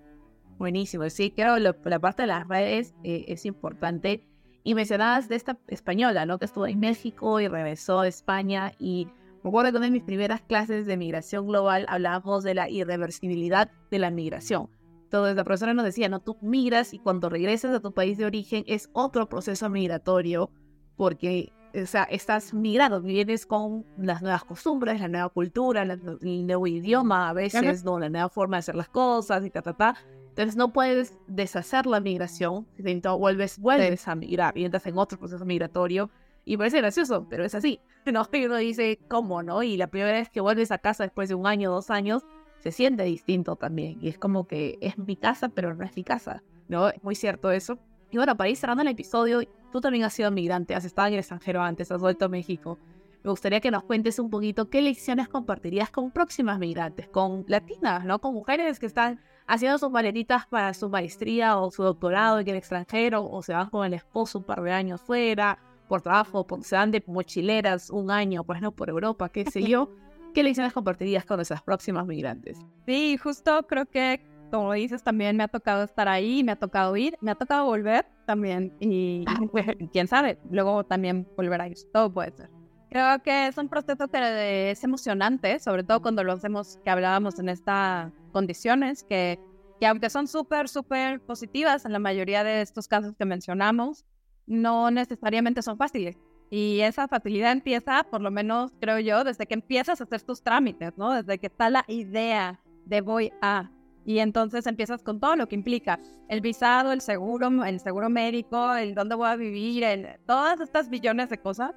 Buenísimo, 0.58 1.08
sí, 1.12 1.30
creo 1.30 1.56
que 1.56 1.90
la 1.90 2.00
parte 2.00 2.24
de 2.24 2.28
las 2.28 2.48
redes 2.48 2.96
eh, 3.04 3.26
es 3.28 3.46
importante. 3.46 4.24
Y 4.68 4.76
mencionabas 4.76 5.30
de 5.30 5.38
esta 5.38 5.58
española, 5.70 6.26
¿no? 6.26 6.40
Que 6.40 6.44
estuvo 6.44 6.68
en 6.68 6.82
México 6.82 7.40
y 7.40 7.48
regresó 7.48 8.02
a 8.02 8.08
España. 8.10 8.74
Y 8.78 9.08
me 9.42 9.48
acuerdo 9.48 9.72
que 9.72 9.78
una 9.78 9.86
de 9.86 9.94
mis 9.94 10.04
primeras 10.04 10.42
clases 10.42 10.86
de 10.86 10.98
migración 10.98 11.48
global 11.48 11.86
hablábamos 11.88 12.44
de 12.44 12.54
la 12.54 12.70
irreversibilidad 12.70 13.72
de 13.90 14.00
la 14.00 14.12
migración. 14.12 14.70
Entonces 15.04 15.38
la 15.38 15.46
profesora 15.46 15.74
nos 15.74 15.86
decía, 15.86 16.10
no, 16.10 16.20
tú 16.20 16.36
migras 16.42 16.94
y 16.94 17.00
cuando 17.00 17.30
regresas 17.30 17.74
a 17.74 17.80
tu 17.80 17.94
país 17.94 18.18
de 18.18 18.26
origen 18.26 18.66
es 18.68 18.90
otro 18.92 19.30
proceso 19.30 19.70
migratorio 19.70 20.52
porque 20.98 21.54
o 21.84 21.86
sea, 21.86 22.04
estás 22.04 22.54
migrando, 22.54 23.02
vienes 23.02 23.46
con 23.46 23.86
las 23.98 24.22
nuevas 24.22 24.44
costumbres, 24.44 25.00
la 25.00 25.08
nueva 25.08 25.30
cultura, 25.30 25.84
el 25.84 26.48
nuevo 26.48 26.68
idioma 26.68 27.30
a 27.30 27.34
veces, 27.34 27.84
¿no? 27.84 28.00
la 28.00 28.10
nueva 28.10 28.30
forma 28.30 28.58
de 28.58 28.60
hacer 28.60 28.76
las 28.76 28.90
cosas 28.90 29.46
y 29.46 29.50
ta, 29.50 29.62
ta, 29.62 29.74
ta. 29.74 29.96
Entonces 30.30 30.56
no 30.56 30.72
puedes 30.72 31.18
deshacer 31.28 31.88
la 31.88 32.00
migración, 32.00 32.68
si 32.76 33.02
vuelves, 33.02 33.58
vuelves 33.58 34.08
a 34.08 34.16
migrar 34.16 34.56
y 34.58 34.66
entras 34.66 34.86
en 34.86 34.98
otro 34.98 35.18
proceso 35.18 35.44
migratorio. 35.46 36.12
Y 36.46 36.56
parece 36.56 36.78
gracioso, 36.78 37.28
pero 37.30 37.44
es 37.44 37.56
así. 37.56 37.82
¿no? 38.06 38.28
Y 38.32 38.46
uno 38.46 38.56
dice, 38.58 39.00
¿cómo 39.10 39.44
no? 39.44 39.64
Y 39.64 39.78
la 39.78 39.88
primera 39.88 40.14
vez 40.14 40.30
que 40.30 40.40
vuelves 40.40 40.72
a 40.72 40.78
casa 40.78 41.04
después 41.04 41.28
de 41.28 41.36
un 41.36 41.48
año, 41.48 41.72
dos 41.72 41.90
años, 41.90 42.24
se 42.60 42.72
siente 42.72 43.04
distinto 43.04 43.56
también. 43.56 43.98
Y 44.02 44.10
es 44.10 44.18
como 44.18 44.48
que 44.48 44.78
es 44.80 44.98
mi 44.98 45.16
casa, 45.16 45.50
pero 45.50 45.74
no 45.74 45.84
es 45.84 45.96
mi 45.96 46.04
casa. 46.04 46.44
¿No? 46.68 46.90
Es 46.90 47.04
muy 47.04 47.16
cierto 47.16 47.52
eso. 47.52 47.80
Y 48.10 48.18
bueno, 48.18 48.36
para 48.38 48.50
ir 48.50 48.56
cerrando 48.56 48.82
el 48.84 48.88
episodio, 48.88 49.42
tú 49.72 49.82
también 49.82 50.04
has 50.06 50.14
sido 50.14 50.32
migrante, 50.32 50.76
has 50.76 50.86
estado 50.86 51.08
en 51.08 51.16
el 51.16 51.20
extranjero 51.20 51.62
antes, 51.62 51.92
has 51.92 52.00
vuelto 52.00 52.26
a 52.26 52.30
México. 52.30 52.78
Me 53.24 53.32
gustaría 53.32 53.60
que 53.60 53.72
nos 53.72 53.84
cuentes 53.84 54.20
un 54.20 54.30
poquito 54.30 54.70
qué 54.70 54.82
lecciones 54.82 55.28
compartirías 55.28 55.90
con 55.90 56.12
próximas 56.12 56.60
migrantes, 56.60 57.10
con 57.10 57.44
latinas, 57.48 58.06
¿no? 58.06 58.20
Con 58.20 58.34
mujeres 58.34 58.80
que 58.80 58.86
están 58.86 59.20
haciendo 59.48 59.78
sus 59.78 59.90
maletitas 59.90 60.46
para 60.48 60.74
su 60.74 60.90
maestría 60.90 61.58
o 61.58 61.70
su 61.72 61.84
doctorado 61.84 62.40
en 62.40 62.48
el 62.48 62.56
extranjero, 62.56 63.26
o 63.26 63.42
se 63.42 63.54
van 63.54 63.70
con 63.70 63.86
el 63.86 63.94
esposo 63.94 64.40
un 64.40 64.46
par 64.46 64.62
de 64.62 64.72
años 64.72 65.02
fuera, 65.02 65.60
por 65.88 66.02
trabajo, 66.02 66.46
por, 66.46 66.64
se 66.64 66.76
van 66.76 66.92
de 66.92 67.04
mochileras 67.08 67.90
un 67.90 68.12
año, 68.12 68.44
pues 68.44 68.62
no, 68.62 68.72
por 68.72 68.90
Europa, 68.90 69.30
qué 69.30 69.46
sé 69.46 69.64
yo. 69.64 69.92
¿Qué 70.34 70.44
lecciones 70.44 70.74
compartirías 70.74 71.26
con 71.26 71.40
esas 71.40 71.64
próximas 71.64 72.06
migrantes? 72.06 72.60
Sí, 72.86 73.18
justo 73.18 73.66
creo 73.68 73.86
que 73.88 74.22
como 74.50 74.74
dices, 74.74 75.04
también 75.04 75.38
me 75.38 75.44
ha 75.44 75.48
tocado 75.48 75.84
estar 75.84 76.08
ahí, 76.08 76.44
me 76.44 76.54
ha 76.54 76.56
tocado 76.56 76.96
ir, 76.98 77.18
me 77.22 77.32
ha 77.32 77.36
tocado 77.36 77.66
volver 77.66 78.06
también. 78.26 78.76
Y 78.80 79.26
quién 79.94 80.08
sabe, 80.08 80.38
luego 80.50 80.84
también 80.84 81.28
volver 81.36 81.62
a 81.62 81.68
ir. 81.68 81.78
Todo 81.94 82.12
puede 82.12 82.32
ser. 82.32 82.50
Creo 82.90 83.22
que 83.22 83.48
es 83.48 83.58
un 83.58 83.68
proceso 83.68 84.08
que 84.08 84.72
es 84.72 84.84
emocionante, 84.84 85.60
sobre 85.60 85.84
todo 85.84 86.02
cuando 86.02 86.24
lo 86.24 86.34
hacemos, 86.34 86.80
que 86.84 86.90
hablábamos 86.90 87.38
en 87.40 87.50
estas 87.50 88.14
condiciones, 88.32 89.04
que, 89.04 89.40
que 89.80 89.88
aunque 89.88 90.10
son 90.10 90.28
súper, 90.28 90.70
súper 90.70 91.20
positivas 91.22 91.86
en 91.86 91.92
la 91.92 92.00
mayoría 92.00 92.44
de 92.44 92.62
estos 92.62 92.88
casos 92.88 93.14
que 93.18 93.26
mencionamos, 93.26 94.06
no 94.46 94.90
necesariamente 94.90 95.62
son 95.62 95.78
fáciles. 95.78 96.18
Y 96.50 96.80
esa 96.80 97.08
facilidad 97.10 97.52
empieza, 97.52 98.04
por 98.04 98.22
lo 98.22 98.32
menos 98.32 98.72
creo 98.80 99.00
yo, 99.00 99.24
desde 99.24 99.46
que 99.46 99.54
empiezas 99.54 100.00
a 100.00 100.06
hacer 100.06 100.22
tus 100.22 100.42
trámites, 100.42 100.94
¿no? 100.98 101.12
Desde 101.12 101.40
que 101.40 101.48
está 101.48 101.70
la 101.70 101.84
idea 101.88 102.62
de 102.86 103.02
voy 103.02 103.34
a. 103.42 103.70
Y 104.08 104.20
entonces 104.20 104.66
empiezas 104.68 105.04
con 105.04 105.20
todo 105.20 105.36
lo 105.36 105.50
que 105.50 105.56
implica 105.56 106.00
el 106.30 106.40
visado, 106.40 106.94
el 106.94 107.02
seguro, 107.02 107.66
el 107.66 107.82
seguro 107.82 108.10
médico, 108.10 108.74
el 108.74 108.96
dónde 108.96 109.16
voy 109.16 109.28
a 109.28 109.36
vivir, 109.36 109.84
el, 109.84 110.08
todas 110.26 110.62
estas 110.62 110.90
billones 110.90 111.30
de 111.30 111.38
cosas. 111.38 111.72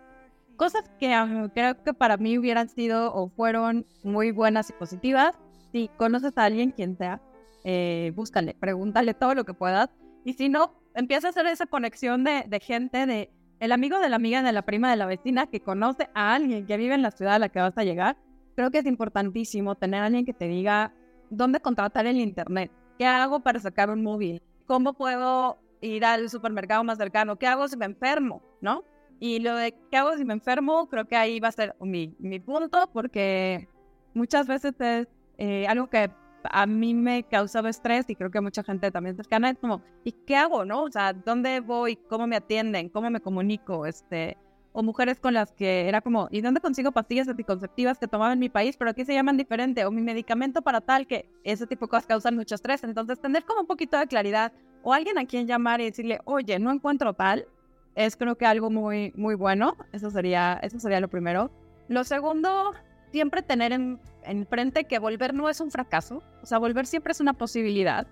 Cosas 0.55 0.85
que 1.01 1.12
ah, 1.12 1.51
creo 1.53 1.83
que 1.83 1.93
para 1.93 2.19
mí 2.19 2.38
hubieran 2.38 2.69
sido 2.69 3.12
o 3.12 3.31
fueron 3.31 3.85
muy 4.05 4.31
buenas 4.31 4.71
y 4.71 4.75
positivas. 4.75 5.37
Si 5.73 5.90
conoces 5.97 6.38
a 6.38 6.45
alguien, 6.45 6.71
quien 6.71 6.97
sea, 6.97 7.21
eh, 7.64 8.12
búscale, 8.14 8.55
pregúntale 8.55 9.12
todo 9.12 9.35
lo 9.35 9.45
que 9.45 9.53
puedas. 9.53 9.90
Y 10.25 10.35
si 10.35 10.49
no, 10.49 10.81
empieza 10.95 11.27
a 11.27 11.31
hacer 11.31 11.47
esa 11.47 11.66
conexión 11.66 12.23
de, 12.23 12.45
de 12.47 12.61
gente, 12.61 13.07
de 13.07 13.33
el 13.59 13.73
amigo 13.73 13.99
de 13.99 14.09
la 14.09 14.14
amiga 14.14 14.45
de 14.45 14.53
la 14.53 14.62
prima 14.62 14.88
de 14.88 14.97
la 14.97 15.07
vecina 15.07 15.49
que 15.49 15.59
conoce 15.59 16.09
a 16.14 16.35
alguien 16.35 16.64
que 16.64 16.77
vive 16.77 16.95
en 16.95 17.03
la 17.03 17.11
ciudad 17.11 17.35
a 17.35 17.38
la 17.40 17.49
que 17.49 17.59
vas 17.59 17.77
a 17.77 17.83
llegar. 17.83 18.16
Creo 18.55 18.71
que 18.71 18.79
es 18.79 18.87
importantísimo 18.87 19.75
tener 19.75 20.01
a 20.01 20.07
alguien 20.07 20.25
que 20.25 20.33
te 20.33 20.47
diga 20.47 20.95
dónde 21.31 21.61
contratar 21.61 22.07
el 22.07 22.16
internet, 22.16 22.71
qué 22.99 23.07
hago 23.07 23.40
para 23.40 23.61
sacar 23.61 23.90
un 23.90 24.03
móvil, 24.03 24.43
cómo 24.66 24.93
puedo 24.93 25.59
ir 25.81 26.05
al 26.05 26.29
supermercado 26.29 26.85
más 26.85 26.99
cercano, 26.99 27.37
qué 27.37 27.47
hago 27.47 27.66
si 27.69 27.77
me 27.77 27.87
enfermo, 27.87 28.43
¿no? 28.61 28.85
Y 29.19 29.38
lo 29.40 29.55
de 29.55 29.75
qué 29.90 29.97
hago 29.97 30.16
si 30.16 30.25
me 30.25 30.35
enfermo, 30.35 30.88
creo 30.88 31.07
que 31.07 31.16
ahí 31.16 31.40
va 31.40 31.49
a 31.49 31.53
ser 31.53 31.75
mi, 31.81 32.14
mi 32.19 32.40
punto, 32.40 32.88
porque 32.93 33.69
muchas 34.14 34.47
veces 34.47 34.75
es 34.81 35.09
eh, 35.38 35.66
algo 35.66 35.88
que 35.88 36.11
a 36.45 36.66
mí 36.66 36.95
me 36.95 37.23
causaba 37.25 37.69
estrés 37.69 38.09
y 38.09 38.16
creo 38.16 38.31
que 38.31 38.40
mucha 38.40 38.62
gente 38.62 38.90
también 38.90 39.16
cercana 39.16 39.51
es 39.51 39.59
como, 39.59 39.83
¿y 40.05 40.12
qué 40.12 40.37
hago, 40.37 40.64
no? 40.64 40.85
O 40.85 40.90
sea, 40.90 41.12
¿dónde 41.12 41.61
voy? 41.61 41.97
¿Cómo 41.97 42.27
me 42.27 42.37
atienden? 42.37 42.88
¿Cómo 42.88 43.11
me 43.11 43.21
comunico? 43.21 43.87
Este, 43.87 44.37
o 44.72 44.83
mujeres 44.83 45.18
con 45.18 45.35
las 45.35 45.52
que 45.52 45.88
era 45.88 46.00
como, 46.00 46.28
¿y 46.30 46.40
dónde 46.40 46.61
consigo 46.61 46.92
pastillas 46.92 47.28
anticonceptivas 47.28 47.98
que 47.98 48.06
tomaba 48.06 48.33
en 48.33 48.38
mi 48.38 48.48
país, 48.48 48.76
pero 48.76 48.90
aquí 48.90 49.04
se 49.04 49.14
llaman 49.14 49.37
diferente? 49.37 49.85
O 49.85 49.90
mi 49.90 50.02
medicamento 50.02 50.62
para 50.62 50.80
tal, 50.80 51.06
que 51.06 51.28
ese 51.44 51.66
tipo 51.66 51.87
de 51.87 51.90
cosas 51.90 52.06
causan 52.06 52.37
mucho 52.37 52.54
estrés. 52.54 52.85
Entonces, 52.85 53.20
tener 53.20 53.44
como 53.44 53.62
un 53.62 53.66
poquito 53.66 53.98
de 53.98 54.06
claridad 54.06 54.52
o 54.83 54.94
alguien 54.94 55.18
a 55.18 55.26
quien 55.26 55.46
llamar 55.46 55.80
y 55.80 55.85
decirle, 55.85 56.20
oye, 56.24 56.59
no 56.59 56.70
encuentro 56.70 57.14
tal, 57.14 57.46
es 57.94 58.16
creo 58.16 58.37
que 58.37 58.46
algo 58.46 58.70
muy, 58.70 59.12
muy 59.16 59.35
bueno. 59.35 59.76
Eso 59.92 60.11
sería, 60.11 60.59
eso 60.62 60.78
sería 60.78 61.00
lo 61.00 61.09
primero. 61.09 61.50
Lo 61.88 62.04
segundo, 62.04 62.72
siempre 63.11 63.42
tener 63.42 63.72
en, 63.72 63.98
en, 64.24 64.46
frente 64.46 64.85
que 64.85 64.98
volver 64.98 65.35
no 65.35 65.48
es 65.48 65.61
un 65.61 65.70
fracaso, 65.70 66.22
o 66.42 66.46
sea, 66.46 66.59
volver 66.59 66.87
siempre 66.87 67.12
es 67.12 67.20
una 67.20 67.33
posibilidad. 67.33 68.06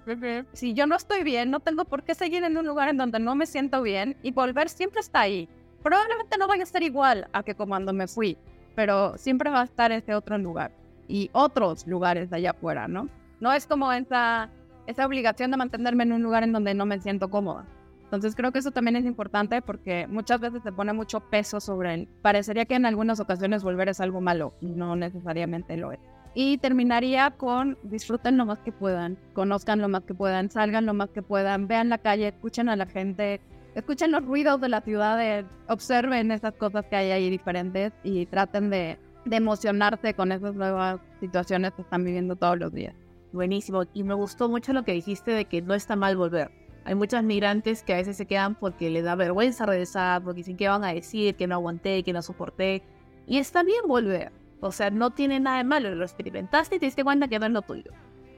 Si 0.52 0.74
yo 0.74 0.86
no 0.86 0.96
estoy 0.96 1.22
bien, 1.22 1.50
no 1.50 1.60
tengo 1.60 1.84
por 1.84 2.02
qué 2.02 2.14
seguir 2.14 2.42
en 2.44 2.56
un 2.56 2.66
lugar 2.66 2.88
en 2.88 2.96
donde 2.96 3.20
no 3.20 3.34
me 3.34 3.46
siento 3.46 3.82
bien 3.82 4.16
y 4.22 4.32
volver 4.32 4.68
siempre 4.68 5.00
está 5.00 5.20
ahí. 5.20 5.48
Probablemente 5.82 6.36
no 6.38 6.48
vaya 6.48 6.64
a 6.64 6.66
ser 6.66 6.82
igual 6.82 7.28
a 7.32 7.42
que 7.42 7.54
cuando 7.54 7.92
me 7.92 8.08
fui, 8.08 8.36
pero 8.74 9.16
siempre 9.16 9.50
va 9.50 9.62
a 9.62 9.64
estar 9.64 9.92
ese 9.92 10.14
otro 10.14 10.38
lugar 10.38 10.72
y 11.08 11.30
otros 11.32 11.86
lugares 11.86 12.30
de 12.30 12.36
allá 12.36 12.50
afuera, 12.50 12.88
¿no? 12.88 13.08
No 13.40 13.52
es 13.52 13.66
como 13.66 13.92
esa, 13.92 14.50
esa 14.86 15.06
obligación 15.06 15.50
de 15.50 15.56
mantenerme 15.56 16.04
en 16.04 16.12
un 16.12 16.22
lugar 16.22 16.42
en 16.42 16.52
donde 16.52 16.74
no 16.74 16.86
me 16.86 17.00
siento 17.00 17.30
cómoda. 17.30 17.66
Entonces 18.04 18.34
creo 18.34 18.52
que 18.52 18.60
eso 18.60 18.70
también 18.70 18.96
es 18.96 19.04
importante 19.04 19.60
porque 19.60 20.06
muchas 20.06 20.40
veces 20.40 20.62
se 20.62 20.72
pone 20.72 20.94
mucho 20.94 21.20
peso 21.20 21.60
sobre 21.60 21.92
él. 21.92 22.08
Parecería 22.22 22.64
que 22.64 22.74
en 22.74 22.86
algunas 22.86 23.20
ocasiones 23.20 23.62
volver 23.62 23.90
es 23.90 24.00
algo 24.00 24.22
malo, 24.22 24.54
no 24.62 24.96
necesariamente 24.96 25.76
lo 25.76 25.92
es. 25.92 26.00
Y 26.34 26.56
terminaría 26.58 27.30
con 27.32 27.76
disfruten 27.82 28.38
lo 28.38 28.46
más 28.46 28.60
que 28.60 28.72
puedan, 28.72 29.18
conozcan 29.34 29.80
lo 29.80 29.88
más 29.88 30.04
que 30.04 30.14
puedan, 30.14 30.50
salgan 30.50 30.86
lo 30.86 30.94
más 30.94 31.10
que 31.10 31.20
puedan, 31.20 31.68
vean 31.68 31.90
la 31.90 31.98
calle, 31.98 32.28
escuchen 32.28 32.68
a 32.68 32.76
la 32.76 32.86
gente, 32.86 33.40
escuchen 33.78 34.12
los 34.12 34.24
ruidos 34.24 34.60
de 34.60 34.68
la 34.68 34.80
ciudad, 34.80 35.44
observen 35.68 36.30
esas 36.30 36.54
cosas 36.54 36.84
que 36.86 36.96
hay 36.96 37.10
ahí 37.10 37.30
diferentes 37.30 37.92
y 38.02 38.26
traten 38.26 38.70
de, 38.70 38.98
de 39.24 39.36
emocionarse 39.36 40.14
con 40.14 40.32
esas 40.32 40.54
nuevas 40.54 41.00
situaciones 41.20 41.72
que 41.72 41.82
están 41.82 42.04
viviendo 42.04 42.36
todos 42.36 42.58
los 42.58 42.72
días. 42.72 42.94
Buenísimo, 43.32 43.84
y 43.92 44.02
me 44.04 44.14
gustó 44.14 44.48
mucho 44.48 44.72
lo 44.72 44.84
que 44.84 44.92
dijiste 44.92 45.32
de 45.32 45.44
que 45.44 45.60
no 45.62 45.74
está 45.74 45.96
mal 45.96 46.16
volver 46.16 46.50
hay 46.88 46.94
muchos 46.94 47.22
migrantes 47.22 47.82
que 47.82 47.92
a 47.92 47.96
veces 47.96 48.16
se 48.16 48.24
quedan 48.24 48.54
porque 48.54 48.88
les 48.88 49.04
da 49.04 49.14
vergüenza 49.14 49.66
regresar, 49.66 50.22
porque 50.22 50.38
dicen 50.38 50.56
que 50.56 50.68
van 50.68 50.84
a 50.84 50.94
decir, 50.94 51.34
que 51.34 51.46
no 51.46 51.56
aguanté, 51.56 52.02
que 52.02 52.14
no 52.14 52.22
soporté. 52.22 52.82
Y 53.26 53.36
está 53.36 53.62
bien 53.62 53.82
volver. 53.86 54.32
O 54.60 54.72
sea, 54.72 54.88
no 54.88 55.10
tiene 55.10 55.38
nada 55.38 55.58
de 55.58 55.64
malo. 55.64 55.94
Lo 55.94 56.02
experimentaste 56.02 56.76
y 56.76 56.78
te 56.78 56.86
diste 56.86 57.04
cuenta 57.04 57.28
que 57.28 57.38
no 57.38 57.44
es 57.44 57.52
lo 57.52 57.60
tuyo. 57.60 57.92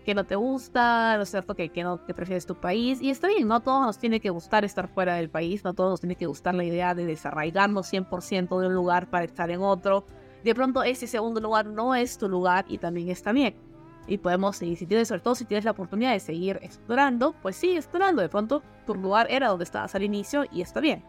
Que 0.04 0.14
no 0.14 0.24
te 0.24 0.36
gusta, 0.36 1.16
¿no 1.16 1.22
es 1.22 1.30
cierto? 1.30 1.54
Que, 1.54 1.68
que 1.68 1.82
no 1.82 1.98
te 1.98 2.14
prefieres 2.14 2.46
tu 2.46 2.54
país. 2.54 3.00
Y 3.00 3.10
está 3.10 3.28
bien, 3.28 3.46
no 3.46 3.60
todos 3.60 3.82
nos 3.82 3.98
tiene 3.98 4.20
que 4.20 4.30
gustar 4.30 4.64
estar 4.64 4.88
fuera 4.88 5.14
del 5.14 5.30
país. 5.30 5.64
No 5.64 5.74
todos 5.74 5.90
nos 5.90 6.00
tiene 6.00 6.16
que 6.16 6.26
gustar 6.26 6.54
la 6.54 6.64
idea 6.64 6.94
de 6.94 7.06
desarraigarnos 7.06 7.92
100% 7.92 8.60
de 8.60 8.66
un 8.66 8.74
lugar 8.74 9.10
para 9.10 9.24
estar 9.24 9.50
en 9.50 9.60
otro. 9.60 10.04
De 10.44 10.54
pronto 10.54 10.82
ese 10.82 11.06
segundo 11.06 11.40
lugar 11.40 11.66
no 11.66 11.94
es 11.94 12.16
tu 12.16 12.28
lugar 12.28 12.64
y 12.68 12.78
también 12.78 13.10
está 13.10 13.32
bien 13.32 13.54
y 14.06 14.18
podemos 14.18 14.56
seguir, 14.56 14.76
si 14.76 14.86
tienes, 14.86 15.08
sobre 15.08 15.20
todo 15.20 15.36
si 15.36 15.44
tienes 15.44 15.64
la 15.64 15.70
oportunidad 15.70 16.12
de 16.12 16.20
seguir 16.20 16.58
explorando, 16.62 17.32
pues 17.42 17.54
sigue 17.56 17.76
explorando. 17.76 18.20
De 18.20 18.28
pronto 18.28 18.62
tu 18.84 18.94
lugar 18.96 19.28
era 19.30 19.48
donde 19.48 19.64
estabas 19.64 19.94
al 19.94 20.02
inicio 20.02 20.44
y 20.50 20.62
está 20.62 20.80
bien. 20.80 21.04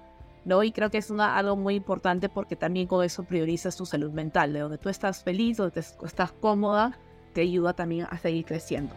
¿no? 0.45 0.63
Y 0.63 0.71
creo 0.71 0.89
que 0.89 0.97
es 0.97 1.09
una, 1.09 1.35
algo 1.35 1.55
muy 1.55 1.75
importante 1.75 2.29
porque 2.29 2.55
también 2.55 2.87
con 2.87 3.03
eso 3.03 3.23
priorizas 3.23 3.75
tu 3.75 3.85
salud 3.85 4.11
mental, 4.11 4.53
de 4.53 4.59
donde 4.59 4.77
tú 4.77 4.89
estás 4.89 5.23
feliz, 5.23 5.57
donde 5.57 5.79
estás 5.79 6.31
cómoda, 6.31 6.97
te 7.33 7.41
ayuda 7.41 7.73
también 7.73 8.07
a 8.09 8.17
seguir 8.17 8.45
creciendo. 8.45 8.93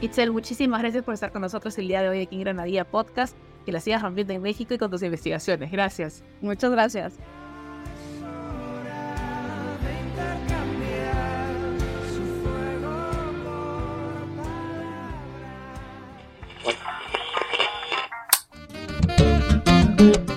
Itzel, 0.00 0.32
muchísimas 0.32 0.80
gracias 0.80 1.04
por 1.04 1.14
estar 1.14 1.30
con 1.30 1.42
nosotros 1.42 1.78
el 1.78 1.86
día 1.86 2.02
de 2.02 2.08
hoy 2.08 2.22
aquí 2.22 2.34
en 2.34 2.42
Granadilla 2.42 2.84
Podcast. 2.84 3.36
Que 3.64 3.70
la 3.70 3.80
sigas 3.80 4.02
rompiendo 4.02 4.32
en 4.32 4.42
México 4.42 4.74
y 4.74 4.78
con 4.78 4.90
tus 4.90 5.02
investigaciones. 5.04 5.70
Gracias. 5.70 6.24
Muchas 6.40 6.72
gracias. 6.72 7.14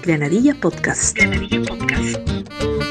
Granadilla 0.04 0.54
Podcast. 0.62 1.18
Granadilla 1.18 1.62
Podcast. 1.64 2.85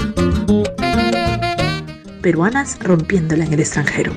Peruanas 2.25 2.79
rompiéndola 2.81 3.45
en 3.45 3.53
el 3.53 3.61
extranjero. 3.61 4.15